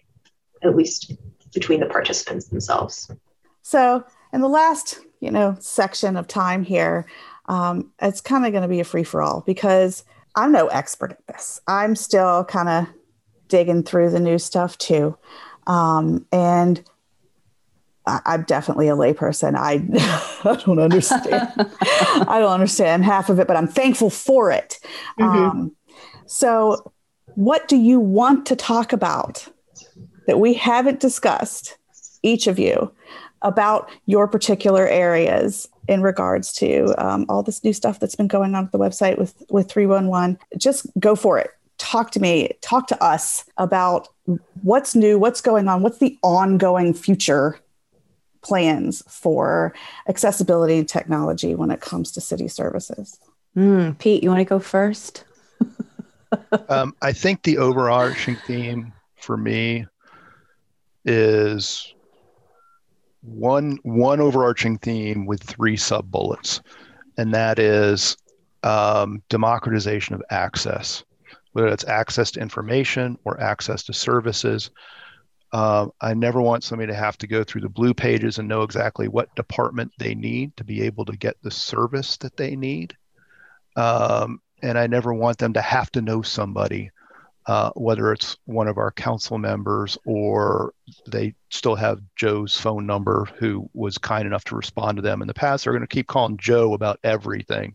[0.62, 1.12] at least
[1.54, 3.10] between the participants themselves.
[3.62, 7.06] So, in the last, you know, section of time here,
[7.46, 10.04] um, it's kind of going to be a free for all because
[10.34, 11.60] I'm no expert at this.
[11.66, 12.86] I'm still kind of
[13.48, 15.18] digging through the new stuff too.
[15.70, 16.82] Um, and
[18.04, 19.54] I, am definitely a layperson.
[19.56, 19.74] I,
[20.50, 21.52] I don't understand.
[21.56, 24.80] I don't understand half of it, but I'm thankful for it.
[25.20, 25.38] Mm-hmm.
[25.38, 25.76] Um,
[26.26, 26.92] so,
[27.36, 29.46] what do you want to talk about
[30.26, 31.78] that we haven't discussed,
[32.24, 32.92] each of you,
[33.42, 38.56] about your particular areas in regards to um, all this new stuff that's been going
[38.56, 40.36] on at the website with with 311?
[40.58, 41.52] Just go for it
[41.90, 44.08] talk to me, talk to us about
[44.62, 47.58] what's new, what's going on, what's the ongoing future
[48.42, 49.74] plans for
[50.08, 53.18] accessibility and technology when it comes to city services.
[53.56, 55.24] Mm, Pete, you want to go first?
[56.68, 59.86] um, I think the overarching theme for me
[61.04, 61.92] is
[63.22, 66.62] one one overarching theme with three sub bullets,
[67.18, 68.16] and that is
[68.62, 71.04] um, democratization of access
[71.52, 74.70] whether it's access to information or access to services.
[75.52, 78.62] Uh, I never want somebody to have to go through the blue pages and know
[78.62, 82.96] exactly what department they need to be able to get the service that they need.
[83.76, 86.90] Um, and I never want them to have to know somebody,
[87.46, 90.72] uh, whether it's one of our council members or
[91.08, 95.28] they still have Joe's phone number, who was kind enough to respond to them in
[95.28, 95.64] the past.
[95.64, 97.74] They're going to keep calling Joe about everything,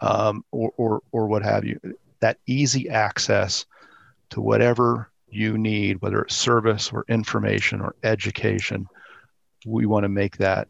[0.00, 1.78] um, or, or or what have you
[2.24, 3.66] that easy access
[4.30, 8.86] to whatever you need, whether it's service or information or education.
[9.66, 10.68] We want to make that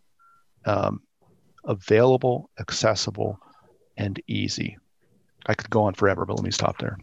[0.67, 1.03] um,
[1.65, 3.39] available, accessible,
[3.97, 4.79] and easy.
[5.47, 6.99] I could go on forever, but let me stop there.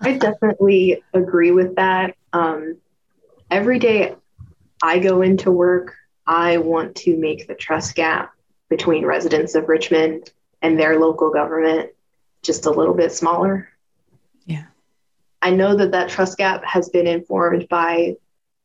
[0.00, 2.16] I definitely agree with that.
[2.32, 2.78] Um,
[3.50, 4.14] every day
[4.82, 5.94] I go into work,
[6.26, 8.32] I want to make the trust gap
[8.70, 11.90] between residents of Richmond and their local government
[12.42, 13.68] just a little bit smaller.
[14.44, 14.64] Yeah.
[15.42, 18.16] I know that that trust gap has been informed by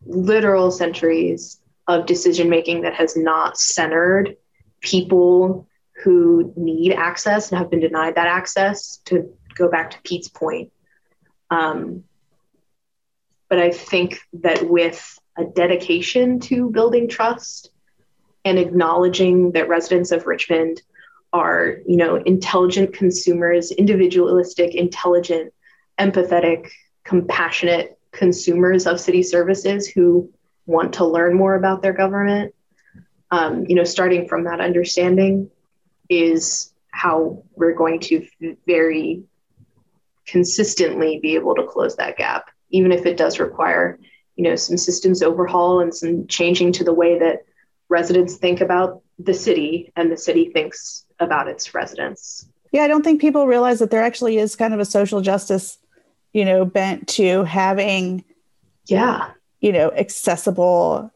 [0.06, 4.38] literal centuries of decision making that has not centered
[4.80, 5.68] people
[6.04, 10.72] who need access and have been denied that access to go back to Pete's point.
[11.50, 12.04] Um,
[13.50, 17.72] but I think that with a dedication to building trust
[18.44, 20.82] and acknowledging that residents of Richmond
[21.34, 25.54] are, you know, intelligent consumers, individualistic, intelligent,
[26.00, 26.70] empathetic,
[27.04, 30.30] compassionate consumers of city services who
[30.66, 32.54] want to learn more about their government.
[33.32, 35.50] Um, you know, starting from that understanding
[36.10, 38.28] is how we're going to
[38.68, 39.24] very
[40.28, 43.98] consistently be able to close that gap, even if it does require,
[44.36, 47.46] you know, some systems overhaul and some changing to the way that
[47.92, 52.48] residents think about the city and the city thinks about its residents.
[52.72, 55.78] Yeah, I don't think people realize that there actually is kind of a social justice,
[56.34, 58.24] you know, bent to having,
[58.88, 61.12] yeah, you know, accessible,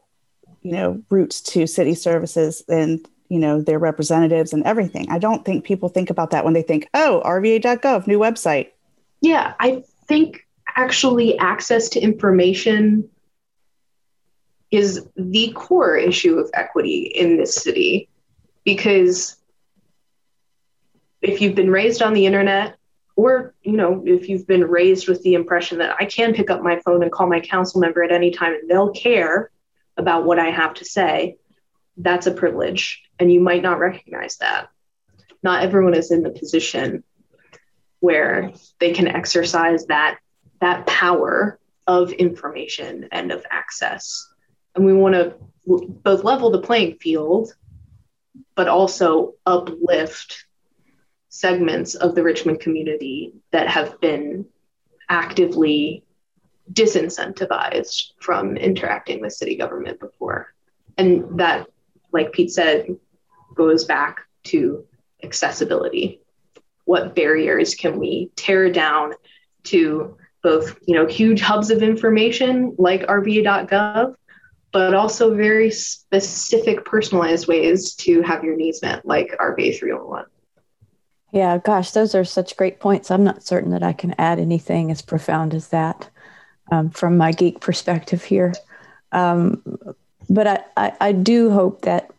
[0.62, 5.10] you know, routes to city services and you know their representatives and everything.
[5.10, 8.68] I don't think people think about that when they think oh rva.gov new website.
[9.20, 10.46] Yeah i think
[10.76, 13.08] actually access to information
[14.70, 18.08] is the core issue of equity in this city.
[18.64, 19.36] Because
[21.22, 22.76] if you've been raised on the internet
[23.14, 26.62] or you know if you've been raised with the impression that i can pick up
[26.62, 29.50] my phone and call my council member at any time and they'll care
[29.96, 31.36] about what i have to say
[31.96, 33.02] that's a privilege.
[33.18, 34.68] And you might not recognize that.
[35.42, 37.04] Not everyone is in the position
[38.00, 40.18] where they can exercise that
[40.60, 44.28] that power of information and of access
[44.76, 45.34] and we want to
[45.66, 47.52] both level the playing field
[48.54, 50.44] but also uplift
[51.28, 54.46] segments of the richmond community that have been
[55.08, 56.04] actively
[56.72, 60.54] disincentivized from interacting with city government before
[60.98, 61.66] and that
[62.16, 62.96] like Pete said,
[63.54, 64.86] goes back to
[65.22, 66.20] accessibility.
[66.84, 69.12] What barriers can we tear down
[69.64, 74.14] to both, you know, huge hubs of information like rva.gov,
[74.76, 80.26] but also very specific personalized ways to have your needs met, like RVA 301.
[81.32, 83.10] Yeah, gosh, those are such great points.
[83.10, 86.10] I'm not certain that I can add anything as profound as that
[86.70, 88.52] um, from my geek perspective here.
[89.12, 89.62] Um,
[90.28, 92.10] but I, I, I do hope that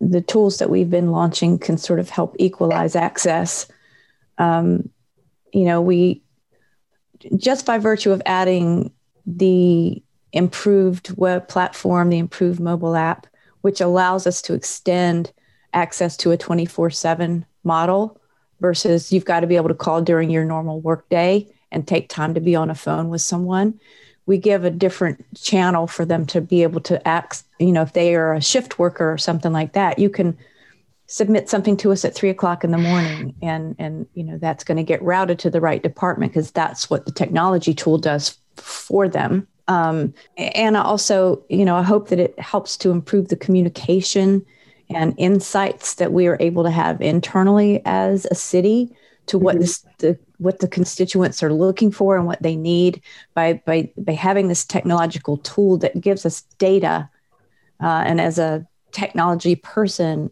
[0.00, 3.66] the tools that we've been launching can sort of help equalize access.
[4.38, 4.88] Um,
[5.52, 6.22] you know, we
[7.36, 8.90] just by virtue of adding
[9.26, 13.26] the improved web platform, the improved mobile app,
[13.62, 15.32] which allows us to extend
[15.72, 18.20] access to a 24 7 model
[18.60, 22.34] versus you've got to be able to call during your normal workday and take time
[22.34, 23.78] to be on a phone with someone.
[24.26, 27.92] We give a different channel for them to be able to act you know if
[27.92, 30.36] they are a shift worker or something like that you can
[31.06, 34.64] submit something to us at three o'clock in the morning and and you know that's
[34.64, 38.38] going to get routed to the right department because that's what the technology tool does
[38.56, 43.36] for them um, and also you know i hope that it helps to improve the
[43.36, 44.44] communication
[44.90, 48.90] and insights that we are able to have internally as a city
[49.26, 49.60] to what mm-hmm.
[49.60, 53.00] this, the what the constituents are looking for and what they need
[53.34, 57.08] by by by having this technological tool that gives us data
[57.80, 60.30] uh, and as a technology person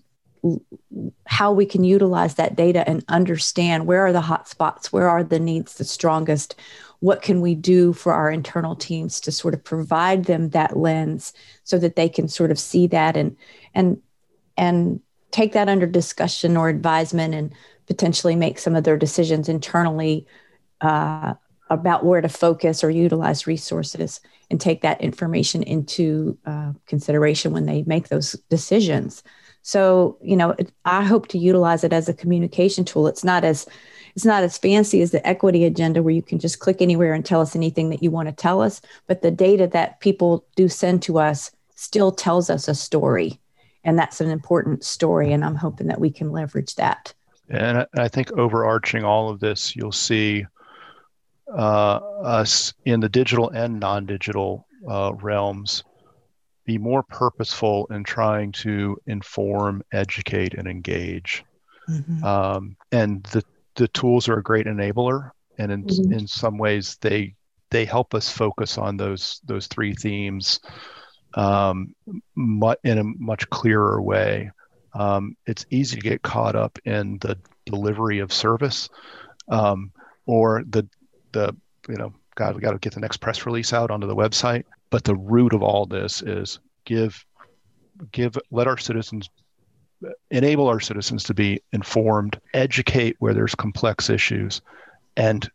[1.27, 5.23] how we can utilize that data and understand where are the hot spots where are
[5.23, 6.57] the needs the strongest
[7.01, 11.33] what can we do for our internal teams to sort of provide them that lens
[11.63, 13.37] so that they can sort of see that and
[13.75, 14.01] and
[14.57, 17.53] and take that under discussion or advisement and
[17.87, 20.27] potentially make some of their decisions internally
[20.81, 21.35] uh,
[21.71, 24.21] about where to focus or utilize resources
[24.51, 29.23] and take that information into uh, consideration when they make those decisions.
[29.63, 33.07] So you know i hope to utilize it as a communication tool.
[33.07, 33.67] It's not as
[34.19, 37.25] it's not as fancy as the equity agenda where you can just click anywhere and
[37.25, 40.69] tell us anything that you want to tell us but the data that people do
[40.69, 43.39] send to us still tells us a story
[43.85, 47.15] and that's an important story and i'm hoping that we can leverage that
[47.51, 50.47] and I think overarching all of this, you'll see
[51.51, 55.85] uh, us in the digital and non digital uh, realms
[56.67, 61.43] be more purposeful in trying to inform, educate, and engage.
[61.89, 62.23] Mm-hmm.
[62.23, 63.43] Um, and the,
[63.79, 65.31] the tools are a great enabler.
[65.57, 66.13] And in, mm-hmm.
[66.13, 67.35] in some ways, they
[67.71, 70.61] they help us focus on those those three themes
[71.35, 71.95] um,
[72.85, 74.51] in a much clearer way
[74.95, 78.89] um, it's easy to get caught up in the delivery of service
[79.49, 79.93] um,
[80.27, 80.87] or the
[81.33, 81.55] the
[81.89, 84.65] you know god we got to get the next press release out onto the website
[84.91, 87.25] but the root of all this is give
[88.13, 89.29] give let our citizens
[90.31, 94.61] enable our citizens to be informed educate where there's complex issues
[95.17, 95.51] and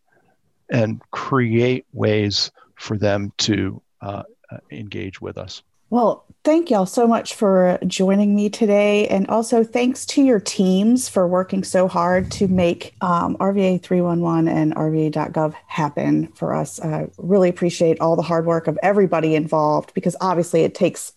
[0.69, 4.23] and create ways for them to uh,
[4.71, 5.63] engage with us
[5.93, 9.07] well, thank y'all so much for joining me today.
[9.09, 14.47] And also thanks to your teams for working so hard to make um, RVA 311
[14.47, 16.79] and RVA.gov happen for us.
[16.79, 21.13] I really appreciate all the hard work of everybody involved because obviously it takes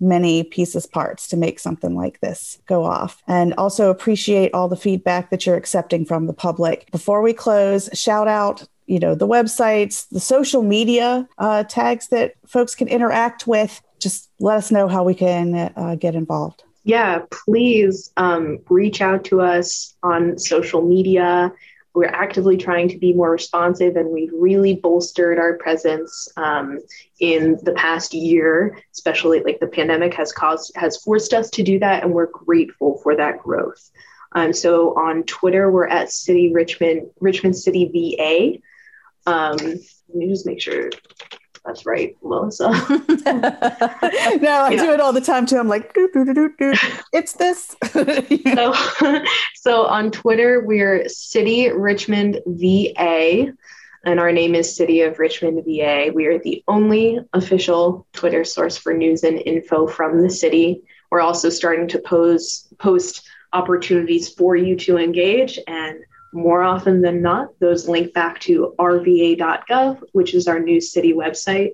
[0.00, 3.22] many pieces parts to make something like this go off.
[3.26, 6.90] And also appreciate all the feedback that you're accepting from the public.
[6.90, 12.34] Before we close shout out you know the websites the social media uh, tags that
[12.46, 13.82] folks can interact with.
[13.98, 16.62] Just let us know how we can uh, get involved.
[16.84, 21.52] Yeah, please um, reach out to us on social media
[21.96, 26.78] we're actively trying to be more responsive, and we've really bolstered our presence um,
[27.20, 28.78] in the past year.
[28.92, 33.00] Especially like the pandemic has caused has forced us to do that, and we're grateful
[33.02, 33.90] for that growth.
[34.32, 38.58] Um, so on Twitter, we're at City Richmond Richmond City VA.
[39.28, 40.90] Um, let me just make sure
[41.66, 42.68] that's right, Melissa.
[42.70, 42.78] no,
[44.50, 44.70] I yeah.
[44.70, 45.58] do it all the time too.
[45.58, 46.74] I'm like, doo, doo, doo, doo,
[47.12, 47.74] it's this.
[48.54, 48.74] so,
[49.54, 53.52] so on Twitter, we're City Richmond VA,
[54.04, 56.10] and our name is City of Richmond VA.
[56.14, 60.82] We are the only official Twitter source for news and info from the city.
[61.10, 65.98] We're also starting to pose post opportunities for you to engage and
[66.32, 71.72] more often than not, those link back to rva.gov, which is our new city website.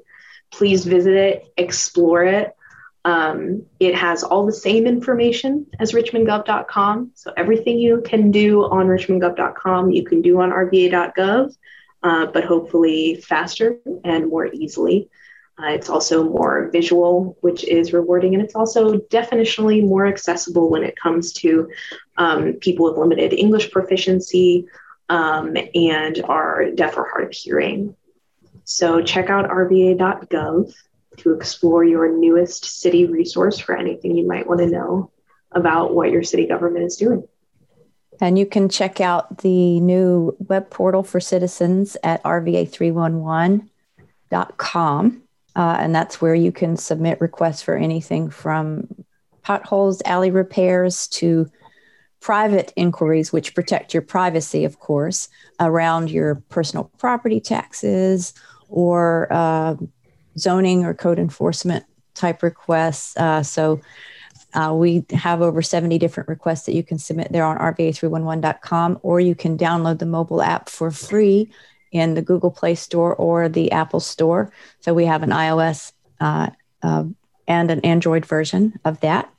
[0.50, 2.54] Please visit it, explore it.
[3.04, 7.12] Um, it has all the same information as richmondgov.com.
[7.14, 11.56] So everything you can do on richmondgov.com, you can do on rva.gov,
[12.02, 15.08] uh, but hopefully faster and more easily.
[15.58, 20.82] Uh, it's also more visual, which is rewarding, and it's also definitionally more accessible when
[20.82, 21.70] it comes to
[22.16, 24.66] um, people with limited English proficiency
[25.08, 27.94] um, and are deaf or hard of hearing.
[28.64, 30.74] So check out rva.gov
[31.18, 35.10] to explore your newest city resource for anything you might want to know
[35.50, 37.28] about what your city government is doing.
[38.20, 45.21] And you can check out the new web portal for citizens at rva311.com.
[45.54, 48.88] Uh, and that's where you can submit requests for anything from
[49.42, 51.50] potholes, alley repairs to
[52.20, 55.28] private inquiries, which protect your privacy, of course,
[55.60, 58.32] around your personal property taxes
[58.68, 59.74] or uh,
[60.38, 61.84] zoning or code enforcement
[62.14, 63.16] type requests.
[63.16, 63.80] Uh, so
[64.54, 69.18] uh, we have over 70 different requests that you can submit there on rva311.com, or
[69.18, 71.50] you can download the mobile app for free
[71.92, 74.50] in the Google Play Store or the Apple Store.
[74.80, 76.50] So we have an iOS uh,
[76.82, 77.04] uh,
[77.46, 79.32] and an Android version of that.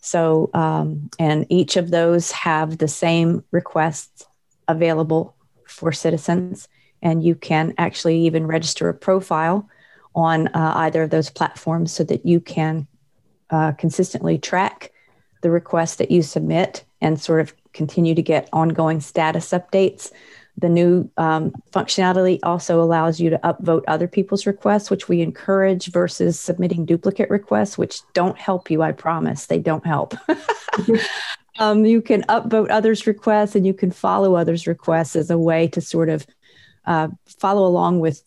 [0.00, 4.26] So, um, and each of those have the same requests
[4.66, 5.36] available
[5.66, 6.68] for citizens.
[7.02, 9.68] And you can actually even register a profile
[10.14, 12.86] on uh, either of those platforms so that you can
[13.50, 14.90] uh, consistently track
[15.42, 20.10] the requests that you submit and sort of continue to get ongoing status updates
[20.56, 25.86] the new um, functionality also allows you to upvote other people's requests, which we encourage
[25.86, 29.46] versus submitting duplicate requests, which don't help you, I promise.
[29.46, 30.14] They don't help.
[31.58, 35.68] um, you can upvote others' requests and you can follow others' requests as a way
[35.68, 36.26] to sort of
[36.84, 38.22] uh, follow along with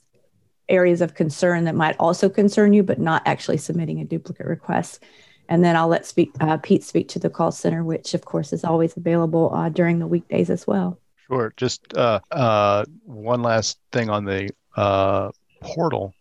[0.69, 5.03] areas of concern that might also concern you, but not actually submitting a duplicate request.
[5.49, 8.53] And then I'll let speak, uh, Pete speak to the call center, which of course
[8.53, 10.99] is always available uh, during the weekdays as well.
[11.27, 11.53] Sure.
[11.57, 16.13] Just uh, uh, one last thing on the uh, portal.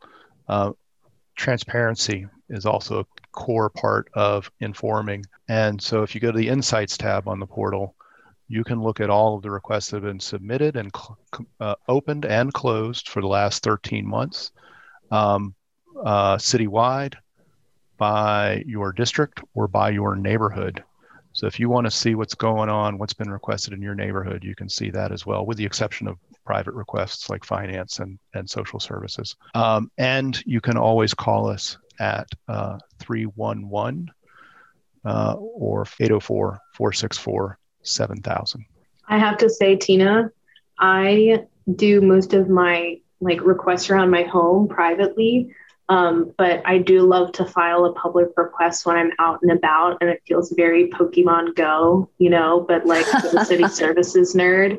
[0.49, 0.73] Uh,
[1.37, 5.25] transparency is also a core part of informing.
[5.49, 7.95] And so if you go to the Insights tab on the portal,
[8.49, 11.19] you can look at all of the requests that have been submitted and cl-
[11.59, 14.53] uh, opened and closed for the last 13 months,
[15.11, 15.55] um,
[16.05, 17.15] uh, citywide,
[17.97, 20.83] by your district, or by your neighborhood.
[21.33, 24.45] So if you want to see what's going on, what's been requested in your neighborhood,
[24.45, 28.19] you can see that as well, with the exception of private requests like finance and,
[28.35, 29.37] and social services.
[29.55, 34.11] Um, and you can always call us at uh, 311
[35.05, 38.65] uh, or 804 464 7000.
[39.09, 40.31] I have to say, Tina,
[40.79, 45.55] I do most of my like requests around my home privately
[45.89, 49.99] um, but I do love to file a public request when I'm out and about,
[50.01, 52.65] and it feels very Pokemon Go, you know.
[52.67, 54.79] But like the city services nerd,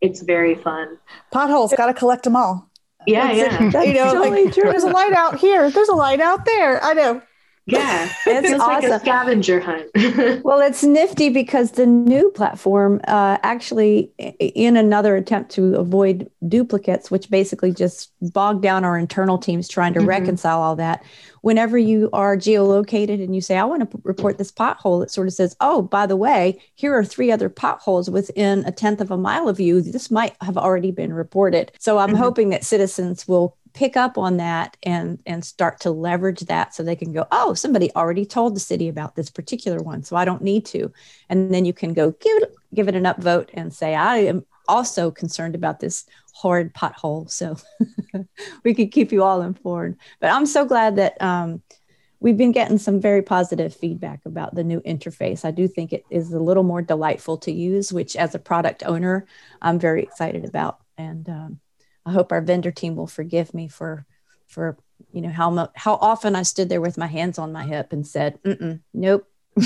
[0.00, 0.98] it's very fun.
[1.30, 2.68] Potholes, got to collect them all.
[3.06, 3.82] Yeah, yeah.
[3.82, 5.70] you know, totally like, there's a light out here.
[5.70, 6.82] There's a light out there.
[6.84, 7.22] I know.
[7.72, 8.90] Yeah, it's awesome.
[8.90, 9.90] like a scavenger hunt.
[10.44, 17.10] well, it's nifty because the new platform uh, actually, in another attempt to avoid duplicates,
[17.10, 20.08] which basically just bog down our internal teams trying to mm-hmm.
[20.08, 21.04] reconcile all that.
[21.42, 25.26] Whenever you are geolocated and you say, "I want to report this pothole," it sort
[25.26, 29.10] of says, "Oh, by the way, here are three other potholes within a tenth of
[29.10, 29.80] a mile of you.
[29.80, 32.18] This might have already been reported." So I'm mm-hmm.
[32.18, 36.82] hoping that citizens will pick up on that and and start to leverage that so
[36.82, 40.24] they can go oh somebody already told the city about this particular one so i
[40.24, 40.92] don't need to
[41.28, 44.44] and then you can go give it give it an upvote and say i am
[44.68, 47.56] also concerned about this horrid pothole so
[48.64, 51.62] we could keep you all informed but i'm so glad that um,
[52.20, 55.44] we've been getting some very positive feedback about the new interface.
[55.44, 58.82] I do think it is a little more delightful to use, which as a product
[58.84, 59.26] owner,
[59.60, 60.80] I'm very excited about.
[60.98, 61.60] And um,
[62.06, 64.06] I hope our vendor team will forgive me for
[64.46, 64.76] for
[65.12, 67.92] you know how much how often I stood there with my hands on my hip
[67.92, 68.38] and said,
[68.92, 69.26] "Nope."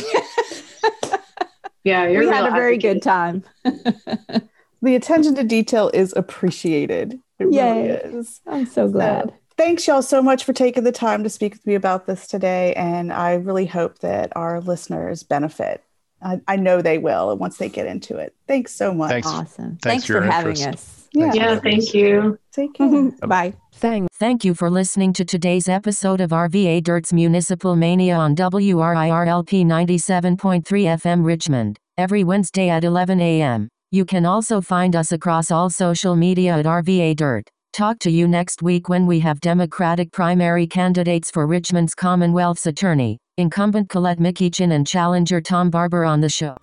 [1.84, 3.44] yeah, we had a very good time.
[3.64, 7.18] the attention to detail is appreciated.
[7.38, 7.72] It Yay.
[7.72, 8.40] really is.
[8.46, 9.30] I'm so glad.
[9.30, 12.26] So, thanks y'all so much for taking the time to speak with me about this
[12.26, 12.74] today.
[12.74, 15.82] And I really hope that our listeners benefit.
[16.22, 18.34] I, I know they will once they get into it.
[18.46, 19.10] Thanks so much.
[19.10, 19.28] Thanks.
[19.28, 19.76] Awesome.
[19.76, 20.93] Thanks, thanks for, for having us.
[21.14, 21.32] Yeah.
[21.32, 22.38] yeah, thank you.
[22.52, 23.10] Take care.
[23.26, 23.54] Bye.
[23.74, 29.64] Thank, thank you for listening to today's episode of RVA Dirt's Municipal Mania on WRIRLP
[29.64, 33.68] 97.3 FM Richmond, every Wednesday at 11 a.m.
[33.92, 37.48] You can also find us across all social media at RVA Dirt.
[37.72, 43.18] Talk to you next week when we have Democratic primary candidates for Richmond's Commonwealth's attorney,
[43.36, 46.56] incumbent Colette McEachin and challenger Tom Barber on the show.